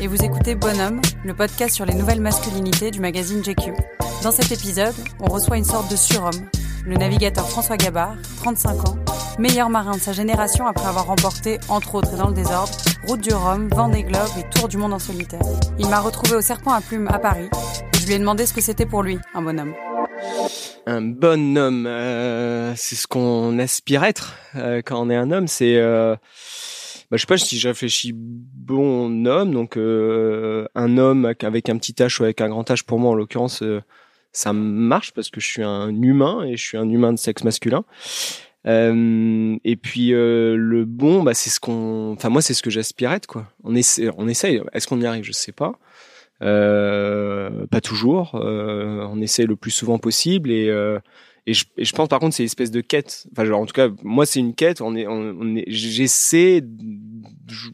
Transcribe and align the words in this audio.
et 0.00 0.06
vous 0.06 0.22
écoutez 0.24 0.54
Bonhomme, 0.54 1.00
le 1.24 1.34
podcast 1.34 1.74
sur 1.74 1.84
les 1.84 1.94
nouvelles 1.94 2.20
masculinités 2.20 2.90
du 2.90 3.00
magazine 3.00 3.42
GQ. 3.42 3.72
Dans 4.22 4.30
cet 4.30 4.52
épisode, 4.52 4.94
on 5.20 5.26
reçoit 5.26 5.56
une 5.56 5.64
sorte 5.64 5.90
de 5.90 5.96
surhomme, 5.96 6.48
le 6.84 6.96
navigateur 6.96 7.48
François 7.48 7.76
Gabard, 7.76 8.16
35 8.38 8.88
ans, 8.88 8.96
meilleur 9.38 9.70
marin 9.70 9.96
de 9.96 10.00
sa 10.00 10.12
génération 10.12 10.66
après 10.66 10.86
avoir 10.86 11.06
remporté, 11.06 11.58
entre 11.68 11.94
autres 11.94 12.16
dans 12.16 12.28
le 12.28 12.34
désordre, 12.34 12.72
Route 13.06 13.20
du 13.20 13.32
Rhum, 13.32 13.68
Vendée 13.68 14.02
Globe 14.02 14.30
et 14.38 14.48
Tour 14.54 14.68
du 14.68 14.76
Monde 14.76 14.92
en 14.92 14.98
solitaire. 14.98 15.42
Il 15.78 15.88
m'a 15.88 16.00
retrouvé 16.00 16.36
au 16.36 16.40
Serpent 16.40 16.72
à 16.72 16.80
Plumes 16.80 17.08
à 17.08 17.18
Paris 17.18 17.48
et 17.94 17.98
je 17.98 18.06
lui 18.06 18.14
ai 18.14 18.18
demandé 18.18 18.46
ce 18.46 18.54
que 18.54 18.60
c'était 18.60 18.86
pour 18.86 19.02
lui, 19.02 19.18
un 19.34 19.42
bonhomme. 19.42 19.74
Un 20.86 21.02
bon 21.02 21.56
homme, 21.56 21.86
euh, 21.86 22.74
c'est 22.76 22.96
ce 22.96 23.06
qu'on 23.06 23.58
aspire 23.58 24.04
être 24.04 24.34
euh, 24.56 24.82
quand 24.84 25.00
on 25.00 25.10
est 25.10 25.16
un 25.16 25.30
homme. 25.30 25.46
C'est, 25.48 25.76
euh, 25.76 26.16
bah, 27.12 27.18
je 27.18 27.20
sais 27.20 27.26
pas 27.26 27.36
si 27.36 27.58
je 27.58 27.68
réfléchis 27.68 28.14
bon 28.14 29.26
homme, 29.26 29.52
donc 29.52 29.76
euh, 29.76 30.66
un 30.74 30.96
homme 30.96 31.26
avec 31.26 31.68
un 31.68 31.76
petit 31.76 31.92
H 31.92 32.18
ou 32.18 32.24
avec 32.24 32.40
un 32.40 32.48
grand 32.48 32.66
H 32.70 32.86
pour 32.86 32.98
moi 32.98 33.10
en 33.10 33.14
l'occurrence, 33.14 33.62
euh, 33.62 33.82
ça 34.32 34.54
marche 34.54 35.12
parce 35.12 35.28
que 35.28 35.38
je 35.38 35.46
suis 35.46 35.62
un 35.62 35.90
humain 35.90 36.42
et 36.42 36.56
je 36.56 36.64
suis 36.64 36.78
un 36.78 36.88
humain 36.88 37.12
de 37.12 37.18
sexe 37.18 37.44
masculin. 37.44 37.84
Euh, 38.66 39.58
et 39.62 39.76
puis 39.76 40.14
euh, 40.14 40.56
le 40.56 40.86
bon, 40.86 41.22
bah, 41.22 41.34
c'est 41.34 41.50
ce 41.50 41.60
qu'on, 41.60 42.14
enfin 42.16 42.30
moi 42.30 42.40
c'est 42.40 42.54
ce 42.54 42.62
que 42.62 42.70
j'aspire 42.70 43.12
être 43.12 43.26
quoi. 43.26 43.46
On 43.62 43.74
essaie, 43.74 44.08
on 44.16 44.26
essaye. 44.26 44.62
Est-ce 44.72 44.86
qu'on 44.86 45.02
y 45.02 45.04
arrive? 45.04 45.24
Je 45.24 45.32
sais 45.32 45.52
pas. 45.52 45.78
Euh, 46.40 47.66
pas 47.66 47.82
toujours. 47.82 48.36
Euh, 48.36 49.06
on 49.10 49.20
essaie 49.20 49.44
le 49.44 49.56
plus 49.56 49.70
souvent 49.70 49.98
possible 49.98 50.50
et 50.50 50.70
euh, 50.70 50.98
et 51.46 51.54
je, 51.54 51.92
pense 51.92 52.08
par 52.08 52.20
contre 52.20 52.36
c'est 52.36 52.44
une 52.44 52.46
espèce 52.46 52.70
de 52.70 52.80
quête. 52.80 53.26
Enfin 53.32 53.50
en 53.50 53.66
tout 53.66 53.72
cas 53.72 53.88
moi 54.02 54.26
c'est 54.26 54.38
une 54.38 54.54
quête. 54.54 54.80
On 54.80 54.94
est, 54.94 55.06
j'essaie, 55.66 56.62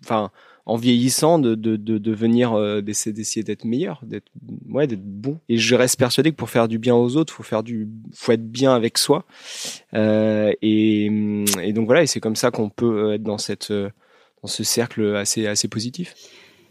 enfin 0.02 0.30
en 0.64 0.76
vieillissant 0.76 1.38
de 1.38 1.54
de 1.54 1.76
de 1.76 1.98
devenir 1.98 2.54
euh, 2.54 2.80
d'essayer 2.80 3.42
d'être 3.42 3.64
meilleur, 3.64 4.00
d'être 4.04 4.30
ouais 4.70 4.86
d'être 4.86 5.04
bon. 5.04 5.38
Et 5.50 5.58
je 5.58 5.74
reste 5.74 5.98
persuadé 5.98 6.30
que 6.30 6.36
pour 6.36 6.48
faire 6.48 6.66
du 6.66 6.78
bien 6.78 6.94
aux 6.94 7.16
autres, 7.16 7.32
faut 7.32 7.42
faire 7.42 7.62
du, 7.62 7.88
faut 8.14 8.32
être 8.32 8.50
bien 8.50 8.74
avec 8.74 8.96
soi. 8.96 9.26
Euh, 9.92 10.52
et 10.62 11.06
et 11.62 11.72
donc 11.74 11.86
voilà 11.86 12.02
et 12.02 12.06
c'est 12.06 12.20
comme 12.20 12.36
ça 12.36 12.50
qu'on 12.50 12.70
peut 12.70 13.12
être 13.14 13.22
dans 13.22 13.38
cette 13.38 13.70
dans 13.70 14.48
ce 14.48 14.64
cercle 14.64 15.14
assez 15.16 15.46
assez 15.46 15.68
positif. 15.68 16.14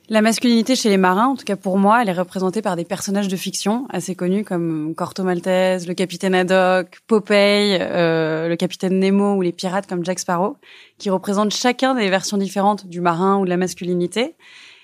La 0.10 0.22
masculinité 0.22 0.78
chez 0.78 0.88
les 0.88 0.96
marins, 0.96 1.28
en 1.28 1.36
tout 1.36 1.44
cas 1.44 1.58
pour 1.58 1.78
moi, 1.78 2.02
elle 2.02 2.08
est 2.08 2.14
représentée 2.14 2.62
par 2.62 2.78
des 2.78 2.86
personnages 2.86 3.28
de 3.28 3.36
fiction 3.36 3.86
assez 3.90 4.16
connus 4.16 4.46
comme 4.46 4.96
Corto 4.96 5.24
Maltese, 5.24 5.86
le 5.86 5.94
capitaine 5.94 6.34
Haddock, 6.34 7.00
Popeye, 7.08 7.78
euh, 7.82 8.48
le 8.48 8.56
capitaine 8.56 9.00
Nemo 9.00 9.34
ou 9.34 9.42
les 9.42 9.52
pirates 9.52 9.86
comme 9.86 10.06
Jack 10.06 10.20
Sparrow, 10.20 10.56
qui 10.98 11.10
représentent 11.10 11.54
chacun 11.54 11.94
des 11.94 12.10
versions 12.10 12.38
différentes 12.38 12.88
du 12.88 13.02
marin 13.02 13.38
ou 13.40 13.44
de 13.44 13.50
la 13.50 13.58
masculinité. 13.58 14.36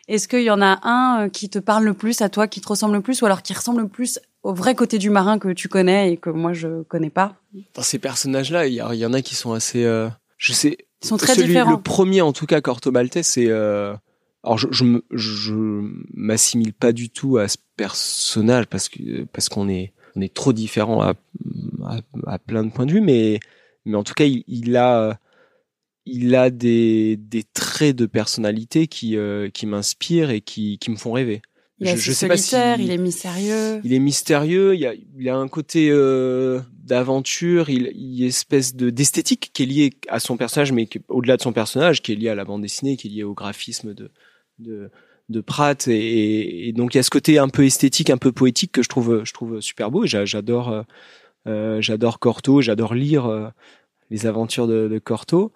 Est-ce 0.10 0.28
qu'il 0.28 0.44
y 0.44 0.52
en 0.52 0.62
a 0.62 0.82
un 0.84 1.30
qui 1.30 1.50
te 1.50 1.60
parle 1.60 1.86
le 1.86 1.94
plus 1.94 2.22
à 2.22 2.28
toi, 2.28 2.48
qui 2.48 2.60
te 2.60 2.68
ressemble 2.68 2.96
le 2.96 3.02
plus, 3.02 3.22
ou 3.22 3.26
alors 3.26 3.44
qui 3.44 3.54
ressemble 3.54 3.84
le 3.84 3.88
plus 3.88 4.20
au 4.44 4.54
vrai 4.54 4.76
côté 4.76 4.98
du 4.98 5.10
marin 5.10 5.40
que 5.40 5.54
tu 5.54 5.70
connais 5.70 6.12
et 6.12 6.18
que 6.18 6.30
moi 6.30 6.52
je 6.52 6.84
connais 6.84 7.10
pas? 7.10 7.36
Dans 7.76 7.82
ces 7.82 7.98
personnages-là, 7.98 8.68
il 8.68 8.74
y, 8.74 8.78
y, 8.78 9.06
en 9.06 9.14
a 9.14 9.22
qui 9.22 9.36
sont 9.36 9.54
assez, 9.54 9.86
euh, 9.86 10.10
je 10.38 10.52
sais, 10.52 10.78
ils 11.02 11.08
sont 11.08 11.16
très 11.16 11.36
celui, 11.36 11.48
différents. 11.48 11.72
Le 11.72 11.82
premier, 11.82 12.22
en 12.22 12.34
tout 12.34 12.46
cas, 12.46 12.60
Corto 12.60 12.92
Maltese, 12.92 13.28
c'est 13.28 13.48
euh, 13.48 13.94
alors 14.44 14.58
je 14.58 14.68
je, 14.72 14.86
je 15.12 15.54
m'assimile 16.14 16.74
pas 16.74 16.92
du 16.92 17.09
tout 17.09 17.38
à 17.38 17.48
ce 17.48 17.58
personnage 17.78 18.66
parce 18.68 18.90
que 18.90 19.24
parce 19.26 19.50
qu'on 19.50 19.70
est 19.70 19.94
on 20.16 20.22
est 20.22 20.34
trop 20.34 20.54
différents 20.54 21.02
à, 21.02 21.14
à, 21.86 22.00
à, 22.28 22.40
plein 22.40 22.64
de 22.64 22.72
points 22.72 22.86
de 22.86 22.92
vue 22.92 23.02
mais 23.02 23.40
mais 23.86 23.96
en 23.96 24.04
tout 24.04 24.14
cas 24.14 24.26
il, 24.26 24.44
il 24.48 24.76
a 24.76 25.20
il 26.06 26.36
a 26.36 26.50
des 26.50 27.18
des 27.18 27.44
traits 27.44 27.96
de 27.96 28.06
personnalité 28.06 28.88
qui 28.88 29.18
euh, 29.18 29.50
qui 29.50 29.66
m'inspirent 29.66 30.30
et 30.30 30.42
qui 30.42 30.78
qui 30.78 30.92
me 30.92 30.98
font 30.98 31.14
rêver. 31.14 31.42
Il 31.80 31.88
est 31.88 31.98
je, 31.98 32.02
je 32.02 32.12
sais 32.12 32.28
solitaire, 32.28 32.75
pas 32.75 32.78
si 32.78 32.86
il 32.86 32.92
est 32.92 32.98
mystérieux. 32.98 33.81
Il 33.84 33.94
est 33.94 34.00
mystérieux, 34.00 34.75
il 34.75 34.81
y 34.81 34.86
a 34.86 34.94
il 34.94 35.30
a 35.30 35.36
un 35.36 35.48
côté 35.48 35.90
euh, 35.90 36.60
d'aventure, 36.84 37.70
il, 37.70 37.92
il 37.96 38.16
y 38.16 38.22
a 38.22 38.25
une 38.25 38.30
espèce 38.30 38.75
de 38.75 38.90
d'esthétique 38.90 39.52
qui 39.54 39.64
est 39.64 39.66
liée 39.66 39.94
à 40.08 40.20
son 40.20 40.38
personnage 40.38 40.72
mais 40.72 40.88
au-delà 41.08 41.38
de 41.38 41.42
son 41.42 41.54
personnage 41.54 42.02
qui 42.02 42.12
est 42.12 42.16
lié 42.16 42.30
à 42.30 42.36
la 42.36 42.46
bande 42.46 42.62
dessinée, 42.62 42.98
qui 42.98 43.08
est 43.08 43.12
lié 43.12 43.24
au 43.24 43.34
graphisme 43.34 43.94
de 43.94 44.12
de, 44.59 44.90
de 45.30 45.41
Pratt 45.41 45.88
et, 45.88 46.68
et, 46.68 46.74
donc 46.74 46.94
il 46.94 46.97
y 46.97 47.00
a 47.00 47.03
ce 47.03 47.09
côté 47.09 47.38
un 47.40 47.50
peu 47.50 47.66
esthétique, 47.66 48.09
un 48.09 48.18
peu 48.18 48.31
poétique 48.31 48.72
que 48.72 48.84
je 48.84 48.90
trouve 48.90 49.24
je 49.24 49.34
trouve 49.34 49.62
super 49.62 49.91
beau. 49.91 50.06
J'adore 50.06 50.86
euh, 51.47 51.81
j'adore 51.81 52.19
Corto, 52.19 52.62
j'adore 52.62 52.94
lire 52.94 53.25
euh, 53.25 53.50
les 54.09 54.25
aventures 54.25 54.68
de, 54.68 54.88
de 54.88 55.00
Corto. 55.00 55.52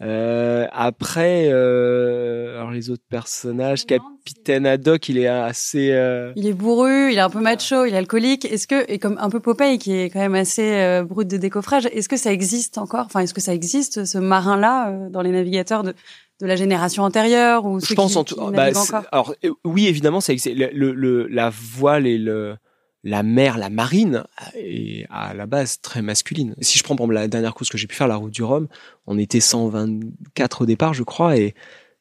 Euh, 0.00 0.68
après, 0.70 1.48
euh, 1.50 2.56
alors 2.56 2.70
les 2.70 2.88
autres 2.90 3.02
personnages, 3.10 3.84
Capitaine 3.84 4.64
Haddock, 4.64 5.08
il 5.08 5.18
est 5.18 5.26
assez. 5.26 5.90
Euh... 5.90 6.32
Il 6.36 6.46
est 6.46 6.52
bourru, 6.52 7.10
il 7.10 7.18
est 7.18 7.20
un 7.20 7.30
peu 7.30 7.40
macho, 7.40 7.84
il 7.84 7.94
est 7.94 7.96
alcoolique. 7.96 8.44
Est-ce 8.44 8.68
que 8.68 8.88
et 8.88 9.00
comme 9.00 9.18
un 9.18 9.28
peu 9.28 9.40
Popeye 9.40 9.78
qui 9.78 9.94
est 9.94 10.10
quand 10.10 10.20
même 10.20 10.36
assez 10.36 10.76
euh, 10.76 11.02
brut 11.02 11.26
de 11.26 11.36
décoffrage, 11.36 11.86
est-ce 11.86 12.08
que 12.08 12.16
ça 12.16 12.32
existe 12.32 12.78
encore? 12.78 13.06
Enfin, 13.06 13.20
est-ce 13.20 13.34
que 13.34 13.40
ça 13.40 13.52
existe 13.52 14.04
ce 14.04 14.18
marin-là 14.18 14.90
euh, 14.90 15.10
dans 15.10 15.22
les 15.22 15.32
navigateurs 15.32 15.82
de 15.82 15.94
de 16.40 16.46
la 16.46 16.56
génération 16.56 17.02
antérieure 17.02 17.64
ou 17.64 17.80
ceux 17.80 17.88
Je 17.88 17.94
pense 17.94 18.12
qui, 18.12 18.18
en 18.18 18.24
tout. 18.24 18.34
qui 18.34 18.52
Bah, 18.52 18.70
alors 19.12 19.34
oui, 19.64 19.86
évidemment, 19.86 20.20
existe. 20.32 20.56
Le, 20.56 20.92
le, 20.92 21.26
la 21.28 21.50
voile 21.50 22.06
et 22.06 22.18
le 22.18 22.56
la 23.04 23.22
mer, 23.22 23.58
la 23.58 23.70
marine, 23.70 24.24
est 24.54 25.06
à 25.08 25.32
la 25.32 25.46
base 25.46 25.80
très 25.80 26.02
masculine. 26.02 26.54
Si 26.60 26.78
je 26.78 26.82
prends 26.84 26.96
pour 26.96 27.04
exemple, 27.04 27.14
la 27.14 27.28
dernière 27.28 27.54
course 27.54 27.70
que 27.70 27.78
j'ai 27.78 27.86
pu 27.86 27.94
faire, 27.94 28.08
la 28.08 28.16
route 28.16 28.32
du 28.32 28.42
Rhum, 28.42 28.66
on 29.06 29.18
était 29.18 29.40
124 29.40 30.62
au 30.62 30.66
départ, 30.66 30.94
je 30.94 31.04
crois, 31.04 31.36
et, 31.36 31.54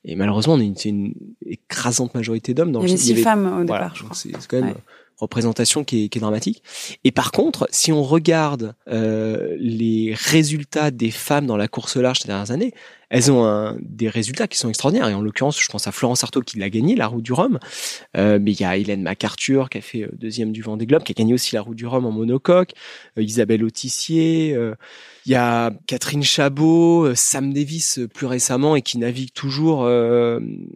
et 0.03 0.15
malheureusement, 0.15 0.55
on 0.55 0.59
est 0.59 0.85
une, 0.85 0.95
une 0.97 1.13
écrasante 1.45 2.15
majorité 2.15 2.53
d'hommes. 2.53 2.69
Il 2.69 2.75
y 2.75 2.77
avait 2.91 2.97
six 2.97 3.15
femmes 3.15 3.45
au 3.45 3.65
voilà, 3.65 3.91
départ. 3.93 4.15
C'est 4.15 4.31
quand 4.47 4.57
même 4.57 4.69
Ouais. 4.69 4.75
représentation 5.17 5.83
qui 5.83 6.05
est, 6.05 6.09
qui 6.09 6.17
est 6.17 6.21
dramatique. 6.21 6.63
Et 7.03 7.11
par 7.11 7.31
contre, 7.31 7.67
si 7.71 7.91
on 7.91 8.03
regarde 8.03 8.75
euh, 8.87 9.55
les 9.59 10.13
résultats 10.15 10.91
des 10.91 11.11
femmes 11.11 11.45
dans 11.45 11.57
la 11.57 11.67
course 11.67 11.95
large 11.97 12.19
ces 12.19 12.27
dernières 12.27 12.51
années, 12.51 12.73
elles 13.09 13.31
ont 13.31 13.45
un, 13.45 13.77
des 13.81 14.09
résultats 14.09 14.47
qui 14.47 14.57
sont 14.57 14.69
extraordinaires. 14.69 15.07
Et 15.09 15.13
en 15.13 15.21
l'occurrence, 15.21 15.61
je 15.61 15.69
pense 15.69 15.87
à 15.87 15.91
Florence 15.91 16.23
Artaud 16.23 16.41
qui 16.41 16.59
l'a 16.59 16.69
gagné, 16.69 16.95
la 16.95 17.07
route 17.07 17.23
du 17.23 17.33
Rhum. 17.33 17.59
Euh, 18.17 18.39
mais 18.41 18.51
il 18.51 18.59
y 18.59 18.65
a 18.65 18.75
Hélène 18.77 19.01
MacArthur 19.01 19.69
qui 19.69 19.77
a 19.77 19.81
fait 19.81 20.03
euh, 20.03 20.09
deuxième 20.13 20.51
du 20.51 20.61
Vendée 20.61 20.85
Globe, 20.85 21.03
qui 21.03 21.13
a 21.13 21.15
gagné 21.15 21.33
aussi 21.33 21.55
la 21.55 21.61
route 21.61 21.77
du 21.77 21.87
Rhum 21.87 22.05
en 22.05 22.11
monocoque. 22.11 22.71
Euh, 23.17 23.23
Isabelle 23.23 23.63
Autissier. 23.63 24.53
euh, 24.55 24.75
il 25.25 25.31
y 25.31 25.35
a 25.35 25.71
Catherine 25.87 26.23
Chabot, 26.23 27.05
euh, 27.05 27.15
Sam 27.15 27.53
Davis 27.53 27.99
plus 28.13 28.27
récemment 28.27 28.75
et 28.75 28.81
qui 28.81 28.97
navigue 28.97 29.33
toujours 29.33 29.85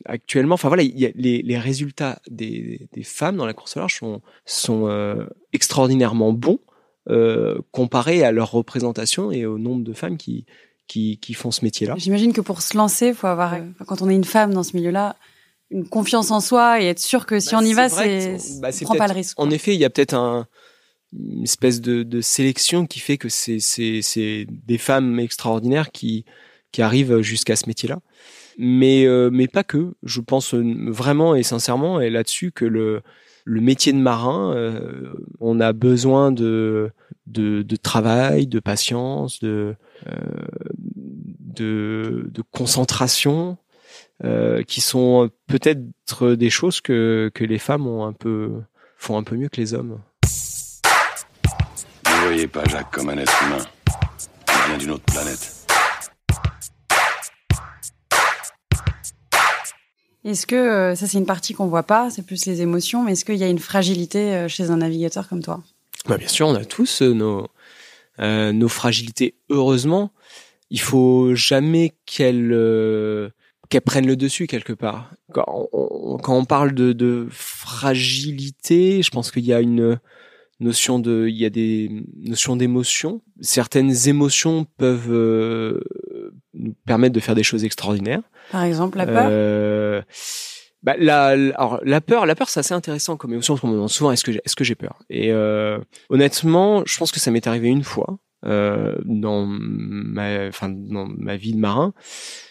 actuellement. 0.05 0.55
Enfin 0.55 0.67
voilà, 0.67 0.83
il 0.83 0.99
y 0.99 1.05
a 1.05 1.09
les, 1.15 1.41
les 1.41 1.57
résultats 1.57 2.19
des, 2.29 2.87
des 2.93 3.03
femmes 3.03 3.37
dans 3.37 3.45
la 3.45 3.53
course 3.53 3.77
au 3.77 3.79
large 3.79 3.95
sont, 3.95 4.21
sont 4.45 5.27
extraordinairement 5.53 6.33
bons 6.33 6.59
euh, 7.09 7.57
comparés 7.71 8.23
à 8.23 8.31
leur 8.31 8.51
représentation 8.51 9.31
et 9.31 9.45
au 9.45 9.57
nombre 9.57 9.83
de 9.83 9.93
femmes 9.93 10.17
qui, 10.17 10.45
qui, 10.91 11.19
qui 11.19 11.33
font 11.33 11.51
ce 11.51 11.63
métier-là. 11.63 11.95
J'imagine 11.97 12.33
que 12.33 12.41
pour 12.41 12.61
se 12.61 12.75
lancer, 12.75 13.07
il 13.07 13.13
faut 13.13 13.27
avoir, 13.27 13.53
euh, 13.53 13.61
quand 13.87 14.01
on 14.01 14.09
est 14.09 14.15
une 14.15 14.25
femme 14.25 14.53
dans 14.53 14.63
ce 14.63 14.75
milieu-là, 14.75 15.15
une 15.69 15.87
confiance 15.87 16.31
en 16.31 16.41
soi 16.41 16.81
et 16.81 16.87
être 16.87 16.99
sûr 16.99 17.25
que 17.25 17.39
si 17.39 17.51
Bah, 17.51 17.59
on 17.61 17.65
y 17.65 17.71
va, 17.71 17.87
c'est 17.87 18.35
bah, 18.59 18.71
on 18.81 18.83
prend 18.83 18.95
pas 18.95 19.07
le 19.07 19.13
risque. 19.13 19.39
En 19.39 19.49
effet, 19.51 19.73
il 19.73 19.79
y 19.79 19.85
a 19.85 19.89
peut-être 19.89 20.13
un 20.13 20.47
une 21.13 21.43
espèce 21.43 21.79
de, 21.79 22.03
de 22.03 22.19
sélection 22.21 22.85
qui 22.85 22.99
fait 22.99 23.17
que 23.17 23.29
c'est 23.29 23.59
c'est 23.59 24.01
c'est 24.01 24.47
des 24.49 24.77
femmes 24.77 25.17
extraordinaires 25.19 25.91
qui 25.91 26.25
qui 26.73 26.81
arrivent 26.81 27.21
jusqu'à 27.21 27.55
ce 27.55 27.67
métier-là. 27.67 27.99
Mais 28.57 29.05
euh, 29.05 29.29
mais 29.31 29.47
pas 29.47 29.63
que. 29.63 29.93
Je 30.03 30.19
pense 30.19 30.53
vraiment 30.53 31.35
et 31.35 31.43
sincèrement 31.43 32.01
et 32.01 32.09
là-dessus 32.09 32.51
que 32.51 32.65
le 32.65 33.01
le 33.45 33.61
métier 33.61 33.93
de 33.93 33.97
marin, 33.97 34.53
euh, 34.55 35.13
on 35.39 35.59
a 35.59 35.73
besoin 35.73 36.31
de, 36.31 36.91
de, 37.27 37.63
de 37.63 37.75
travail, 37.75 38.47
de 38.47 38.59
patience, 38.59 39.39
de 39.39 39.75
euh, 40.07 40.15
de, 41.53 42.29
de 42.31 42.43
concentration, 42.51 43.57
euh, 44.23 44.63
qui 44.63 44.81
sont 44.81 45.29
peut-être 45.47 45.81
des 46.33 46.49
choses 46.49 46.81
que 46.81 47.31
que 47.33 47.43
les 47.43 47.59
femmes 47.59 47.87
ont 47.87 48.05
un 48.05 48.13
peu 48.13 48.51
font 48.97 49.17
un 49.17 49.23
peu 49.23 49.35
mieux 49.35 49.49
que 49.49 49.59
les 49.59 49.73
hommes. 49.73 49.99
Ne 52.05 52.27
voyez 52.27 52.47
pas 52.47 52.63
Jacques 52.65 52.91
comme 52.91 53.09
un 53.09 53.17
être 53.17 53.43
humain. 53.43 53.65
Il 54.47 54.69
vient 54.69 54.77
d'une 54.77 54.91
autre 54.91 55.05
planète. 55.05 55.61
Est-ce 60.23 60.45
que 60.45 60.55
euh, 60.55 60.95
ça 60.95 61.07
c'est 61.07 61.17
une 61.17 61.25
partie 61.25 61.53
qu'on 61.53 61.67
voit 61.67 61.83
pas, 61.83 62.11
c'est 62.11 62.21
plus 62.21 62.45
les 62.45 62.61
émotions, 62.61 63.03
mais 63.03 63.13
est-ce 63.13 63.25
qu'il 63.25 63.37
y 63.37 63.43
a 63.43 63.47
une 63.47 63.59
fragilité 63.59 64.35
euh, 64.35 64.47
chez 64.47 64.69
un 64.69 64.77
navigateur 64.77 65.27
comme 65.27 65.41
toi? 65.41 65.63
Bah 66.07 66.17
Bien 66.17 66.27
sûr, 66.27 66.47
on 66.47 66.55
a 66.55 66.65
tous 66.65 67.01
euh, 67.01 67.13
nos 67.13 67.47
nos 68.19 68.67
fragilités. 68.69 69.33
Heureusement, 69.49 70.11
il 70.71 70.79
faut 70.79 71.35
jamais 71.35 71.93
qu'elles 72.07 73.31
qu'elles 73.69 73.81
prennent 73.81 74.07
le 74.07 74.15
dessus 74.15 74.47
quelque 74.47 74.73
part. 74.73 75.11
Quand 75.31 75.69
on, 75.71 76.17
quand 76.17 76.35
on 76.35 76.45
parle 76.45 76.73
de, 76.73 76.91
de 76.93 77.27
fragilité, 77.29 79.01
je 79.03 79.11
pense 79.11 79.31
qu'il 79.31 79.45
y 79.45 79.53
a 79.53 79.61
une 79.61 79.99
notion 80.59 80.99
de, 80.99 81.27
il 81.27 81.37
y 81.37 81.45
a 81.45 81.49
des 81.49 81.89
notions 82.17 82.55
d'émotion. 82.55 83.21
Certaines 83.39 84.07
émotions 84.07 84.65
peuvent 84.77 85.11
euh, 85.11 85.79
nous 86.53 86.75
permettre 86.85 87.13
de 87.13 87.19
faire 87.19 87.35
des 87.35 87.43
choses 87.43 87.63
extraordinaires. 87.63 88.21
Par 88.51 88.63
exemple, 88.63 88.97
la 88.97 89.05
peur? 89.05 89.27
Euh, 89.29 90.01
bah, 90.83 90.95
la, 90.97 91.27
alors 91.27 91.79
la 91.83 92.01
peur, 92.01 92.25
la 92.25 92.35
peur, 92.35 92.49
c'est 92.49 92.59
assez 92.59 92.73
intéressant 92.73 93.15
comme 93.17 93.33
émotion 93.33 93.53
parce 93.53 93.61
qu'on 93.61 93.69
me 93.69 93.73
demande 93.73 93.89
souvent 93.89 94.11
est-ce 94.11 94.23
que 94.23 94.31
est-ce 94.31 94.55
que 94.55 94.63
j'ai 94.63 94.75
peur? 94.75 94.99
Et 95.09 95.31
euh, 95.31 95.79
honnêtement, 96.09 96.83
je 96.85 96.97
pense 96.97 97.11
que 97.11 97.19
ça 97.19 97.31
m'est 97.31 97.47
arrivé 97.47 97.67
une 97.67 97.83
fois 97.83 98.17
euh, 98.45 98.95
dans 99.05 99.45
ma, 99.45 100.47
enfin 100.47 100.69
dans 100.69 101.05
ma 101.05 101.37
vie 101.37 101.53
de 101.53 101.59
marin 101.59 101.93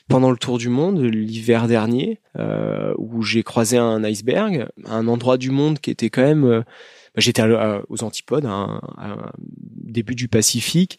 pendant 0.09 0.31
le 0.31 0.37
tour 0.37 0.59
du 0.59 0.69
monde 0.69 1.01
l'hiver 1.01 1.67
dernier 1.67 2.21
euh, 2.39 2.95
où 2.99 3.23
j'ai 3.23 3.43
croisé 3.43 3.77
un 3.77 4.05
iceberg, 4.05 4.69
un 4.87 5.09
endroit 5.09 5.37
du 5.37 5.51
monde 5.51 5.79
qui 5.79 5.91
était 5.91 6.11
quand 6.11 6.23
même 6.23 6.45
euh, 6.45 6.63
bah, 7.15 7.21
j'étais 7.21 7.43
aux 7.89 8.05
antipodes, 8.05 8.47
un, 8.47 8.81
début 9.59 10.15
du 10.15 10.29
Pacifique, 10.29 10.99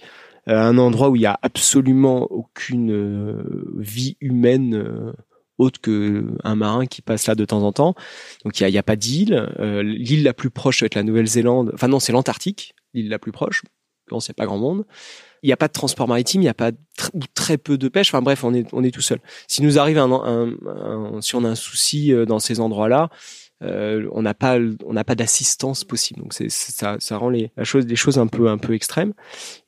euh, 0.50 0.58
un 0.58 0.78
endroit 0.78 1.10
où 1.10 1.16
il 1.16 1.22
y 1.22 1.26
a 1.26 1.40
absolument 1.42 2.24
aucune 2.32 2.92
euh, 2.92 3.74
vie 3.78 4.18
humaine 4.20 4.76
euh, 4.76 5.14
autre 5.58 5.80
que 5.80 6.26
un 6.44 6.56
marin 6.56 6.86
qui 6.86 7.02
passe 7.02 7.28
là 7.28 7.36
de 7.36 7.46
temps 7.46 7.64
en 7.64 7.72
temps. 7.72 7.96
Donc 8.44 8.60
il 8.60 8.68
y 8.68 8.78
a, 8.78 8.80
a, 8.80 8.84
pas 8.84 8.96
d'île. 8.96 9.48
L'île 9.84 10.24
la 10.24 10.34
plus 10.34 10.50
proche 10.50 10.82
va 10.82 10.88
être 10.88 10.96
la 10.96 11.04
Nouvelle-Zélande. 11.04 11.72
Enfin 11.74 11.88
non, 11.88 12.00
c'est 12.00 12.12
l'Antarctique, 12.12 12.74
l'île 12.94 13.10
la 13.10 13.20
plus 13.20 13.32
proche. 13.32 13.62
Bon, 14.12 14.20
c'est 14.20 14.34
pas 14.34 14.46
grand 14.46 14.58
monde. 14.58 14.86
Il 15.44 15.48
n'y 15.48 15.54
a 15.54 15.58
pas 15.58 15.68
de 15.68 15.74
transport 15.74 16.08
maritime, 16.08 16.42
il 16.42 16.46
n'y 16.46 16.50
a 16.50 16.54
pas 16.54 16.72
ou 17.14 17.22
très 17.34 17.58
peu 17.58 17.78
de 17.78 17.88
pêche. 17.88 18.10
Enfin 18.10 18.22
bref, 18.22 18.44
on 18.44 18.54
est 18.54 18.68
on 18.74 18.84
est 18.84 18.92
tout 18.92 19.02
seul. 19.02 19.20
Si 19.48 19.64
nous 19.64 19.80
arrive 19.80 19.98
un, 19.98 20.52
si 21.22 21.36
on 21.36 21.44
a 21.44 21.50
un 21.50 21.56
souci 21.56 22.14
dans 22.28 22.38
ces 22.38 22.60
endroits-là, 22.60 23.10
euh, 23.64 24.08
on 24.12 24.24
n'a 24.24 24.34
pas 24.34 24.58
on 24.86 24.94
n'a 24.94 25.04
pas 25.04 25.14
d'assistance 25.14 25.84
possible 25.84 26.20
donc 26.20 26.34
ça 26.34 26.98
ça 27.00 27.18
rend 27.18 27.30
les 27.30 27.52
la 27.58 27.82
des 27.82 27.96
choses 27.96 28.18
un 28.18 28.26
peu 28.26 28.50
un 28.50 28.58
peu 28.58 28.74
extrêmes 28.74 29.14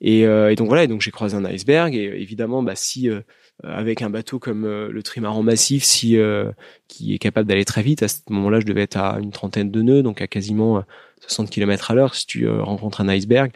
et, 0.01 0.25
euh, 0.25 0.51
et 0.51 0.55
donc 0.55 0.67
voilà 0.67 0.85
et 0.85 0.87
donc 0.87 1.01
j'ai 1.01 1.11
croisé 1.11 1.37
un 1.37 1.45
iceberg 1.45 1.93
et 1.93 2.05
évidemment 2.05 2.63
bah 2.63 2.75
si 2.75 3.07
euh, 3.07 3.21
avec 3.63 4.01
un 4.01 4.09
bateau 4.09 4.39
comme 4.39 4.65
le 4.65 5.03
trimaran 5.03 5.43
massif 5.43 5.83
si 5.83 6.17
qui 6.87 7.13
est 7.13 7.19
capable 7.19 7.47
d'aller 7.47 7.65
très 7.65 7.81
vite. 7.81 8.03
À 8.03 8.07
ce 8.07 8.19
moment-là 8.29 8.59
je 8.59 8.65
devais 8.65 8.81
être 8.81 8.97
à 8.97 9.19
une 9.21 9.31
trentaine 9.31 9.71
de 9.71 9.81
nœuds 9.81 10.03
donc 10.03 10.21
à 10.21 10.27
quasiment 10.27 10.83
60 11.21 11.49
km 11.49 11.91
à 11.91 11.95
l'heure 11.95 12.15
si 12.15 12.25
tu 12.25 12.49
rencontres 12.49 13.01
un 13.01 13.07
iceberg. 13.07 13.51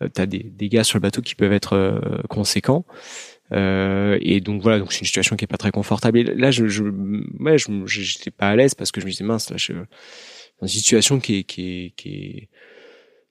Tu 0.00 0.20
as 0.20 0.26
des 0.26 0.42
dégâts 0.42 0.82
sur 0.82 0.98
le 0.98 1.02
bateau 1.02 1.22
qui 1.22 1.34
peuvent 1.34 1.52
être 1.52 2.00
conséquents. 2.28 2.84
Euh, 3.52 4.18
et 4.20 4.40
donc 4.40 4.62
voilà, 4.62 4.78
donc 4.78 4.92
c'est 4.92 5.00
une 5.00 5.06
situation 5.06 5.36
qui 5.36 5.44
est 5.44 5.48
pas 5.48 5.58
très 5.58 5.70
confortable. 5.70 6.18
Et 6.18 6.24
là, 6.24 6.50
je, 6.50 6.68
je, 6.68 6.84
ouais, 7.40 7.56
j'étais 7.86 8.30
pas 8.30 8.48
à 8.48 8.56
l'aise 8.56 8.74
parce 8.74 8.92
que 8.92 9.00
je 9.00 9.06
me 9.06 9.10
disais 9.10 9.24
mince, 9.24 9.50
là, 9.50 9.56
je, 9.58 9.72
dans 9.72 10.66
une 10.66 10.68
situation 10.68 11.20
qui 11.20 11.38
est, 11.38 11.44
qui 11.44 11.62
est, 11.62 11.90
qui 11.96 12.08
est, 12.08 12.48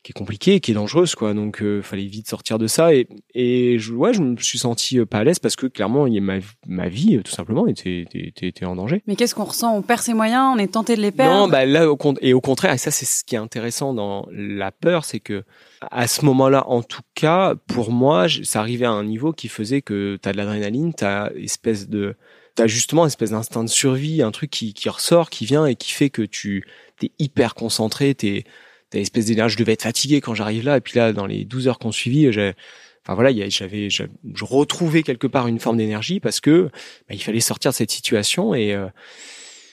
qui 0.03 0.12
est 0.12 0.18
compliquée, 0.18 0.59
qui 0.59 0.71
est 0.71 0.74
dangereuse, 0.74 1.13
quoi. 1.13 1.33
Donc, 1.33 1.62
euh, 1.62 1.81
fallait 1.81 2.06
vite 2.06 2.27
sortir 2.27 2.57
de 2.57 2.68
ça. 2.68 2.94
Et, 2.94 3.07
et 3.36 3.77
je, 3.77 3.94
ouais, 3.94 4.13
je 4.13 4.21
me 4.21 4.36
suis 4.38 4.57
senti 4.57 4.98
euh, 4.98 5.06
pas 5.06 5.19
à 5.19 5.24
l'aise 5.24 5.38
parce 5.38 5.56
que 5.56 5.68
clairement, 5.68 6.07
il 6.07 6.15
y 6.15 6.18
a 6.18 6.21
ma, 6.21 6.39
ma 6.65 6.89
vie, 6.89 7.21
tout 7.24 7.31
simplement, 7.31 7.68
était, 7.68 8.07
était, 8.12 8.48
était 8.48 8.65
en 8.65 8.75
danger. 8.75 9.03
Mais 9.06 9.15
qu'est-ce 9.15 9.36
qu'on 9.36 9.44
ressent? 9.44 9.75
On 9.75 9.83
perd 9.83 10.01
ses 10.01 10.13
moyens, 10.13 10.53
on 10.56 10.57
est 10.57 10.71
tenté 10.74 10.95
de 10.95 11.01
les 11.01 11.12
perdre? 11.12 11.33
Non, 11.33 11.48
bah 11.48 11.65
là, 11.65 11.92
au, 11.92 11.98
et 12.21 12.33
au 12.33 12.42
contraire, 12.42 12.74
et 12.74 12.77
ça, 12.77 12.89
c'est 12.89 13.06
ce 13.06 13.24
qui 13.24 13.36
est 13.36 13.39
intéressant 13.39 13.94
dans 13.94 14.27
la 14.31 14.71
peur, 14.71 15.06
c'est 15.06 15.19
que 15.19 15.44
à 15.92 16.07
ce 16.07 16.25
moment-là, 16.25 16.68
en 16.68 16.81
tout 16.81 17.01
cas, 17.13 17.56
pour 17.68 17.92
moi, 17.92 18.27
ça 18.44 18.59
arrivait 18.59 18.86
à 18.86 18.92
un 18.92 19.03
niveau 19.03 19.33
qui 19.33 19.50
faisait 19.50 19.81
que 19.81 20.18
t'as 20.21 20.31
de 20.31 20.38
l'adrénaline, 20.38 20.94
t'as 20.94 21.30
espèce 21.36 21.89
de, 21.89 22.15
t'as 22.56 22.68
justement 22.68 23.03
une 23.03 23.07
espèce 23.07 23.31
d'instinct 23.31 23.63
de 23.63 23.69
survie, 23.69 24.21
un 24.21 24.31
truc 24.31 24.50
qui, 24.50 24.74
qui 24.74 24.89
ressort, 24.89 25.30
qui 25.30 25.45
vient 25.45 25.65
et 25.65 25.75
qui 25.75 25.92
fait 25.92 26.09
que 26.09 26.24
tu 26.24 26.65
t'es 27.00 27.12
hyper 27.19 27.56
concentré, 27.56 28.13
t'es, 28.15 28.45
t'as 28.91 28.99
une 28.99 29.03
espèce 29.03 29.25
d'énergie. 29.25 29.53
Je 29.53 29.59
devais 29.59 29.73
être 29.73 29.83
fatigué 29.83 30.21
quand 30.21 30.35
j'arrive 30.35 30.63
là, 30.63 30.77
et 30.77 30.81
puis 30.81 30.97
là, 30.97 31.13
dans 31.13 31.25
les 31.25 31.43
12 31.45 31.67
heures 31.67 31.79
qu'on 31.79 31.91
suivit, 31.91 32.31
j'ai, 32.31 32.53
enfin 33.03 33.15
voilà, 33.15 33.31
j'avais, 33.49 33.89
je 33.89 34.05
retrouvais 34.41 35.01
quelque 35.01 35.27
part 35.27 35.47
une 35.47 35.59
forme 35.59 35.77
d'énergie 35.77 36.19
parce 36.19 36.39
que 36.39 36.69
bah, 37.09 37.15
il 37.15 37.23
fallait 37.23 37.39
sortir 37.39 37.71
de 37.71 37.75
cette 37.75 37.91
situation 37.91 38.53
et 38.53 38.73
euh, 38.73 38.88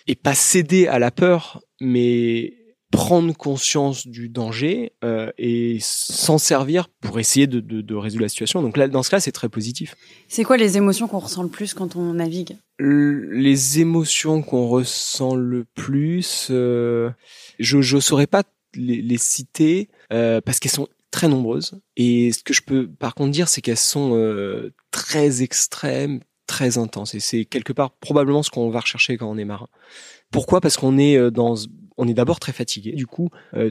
et 0.08 0.14
pas 0.14 0.34
céder 0.34 0.86
à 0.86 0.98
la 0.98 1.10
peur, 1.10 1.60
mais 1.80 2.54
prendre 2.90 3.36
conscience 3.36 4.06
du 4.06 4.30
danger 4.30 4.92
euh, 5.04 5.30
et 5.36 5.76
s'en 5.82 6.38
servir 6.38 6.88
pour 7.02 7.20
essayer 7.20 7.46
de, 7.46 7.60
de, 7.60 7.82
de, 7.82 7.94
résoudre 7.94 8.22
la 8.22 8.30
situation. 8.30 8.62
Donc 8.62 8.78
là, 8.78 8.88
dans 8.88 9.02
ce 9.02 9.10
cas, 9.10 9.20
c'est 9.20 9.32
très 9.32 9.50
positif. 9.50 9.94
C'est 10.26 10.44
quoi 10.44 10.56
les 10.56 10.78
émotions 10.78 11.06
qu'on 11.06 11.18
ressent 11.18 11.42
le 11.42 11.50
plus 11.50 11.74
quand 11.74 11.96
on 11.96 12.14
navigue? 12.14 12.56
Les 12.78 13.80
émotions 13.80 14.40
qu'on 14.40 14.66
ressent 14.68 15.34
le 15.34 15.66
plus, 15.74 16.48
euh, 16.50 17.10
je 17.58 17.94
ne 17.94 18.00
saurais 18.00 18.26
pas 18.26 18.42
les, 18.74 19.18
citer 19.18 19.88
euh, 20.12 20.40
parce 20.40 20.58
qu'elles 20.58 20.72
sont 20.72 20.88
très 21.10 21.28
nombreuses. 21.28 21.80
Et 21.96 22.32
ce 22.32 22.42
que 22.42 22.54
je 22.54 22.62
peux 22.62 22.88
par 22.88 23.14
contre 23.14 23.30
dire, 23.30 23.48
c'est 23.48 23.60
qu'elles 23.60 23.76
sont 23.76 24.14
euh, 24.14 24.72
très 24.90 25.42
extrêmes, 25.42 26.20
très 26.46 26.78
intenses. 26.78 27.14
Et 27.14 27.20
c'est 27.20 27.44
quelque 27.44 27.72
part 27.72 27.92
probablement 27.92 28.42
ce 28.42 28.50
qu'on 28.50 28.70
va 28.70 28.80
rechercher 28.80 29.16
quand 29.16 29.28
on 29.28 29.38
est 29.38 29.44
marin. 29.44 29.68
Pourquoi? 30.30 30.60
Parce 30.60 30.76
qu'on 30.76 30.98
est 30.98 31.16
euh, 31.16 31.30
dans 31.30 31.54
on 32.00 32.06
est 32.06 32.14
d'abord 32.14 32.38
très 32.38 32.52
fatigué. 32.52 32.92
Du 32.92 33.08
coup, 33.08 33.28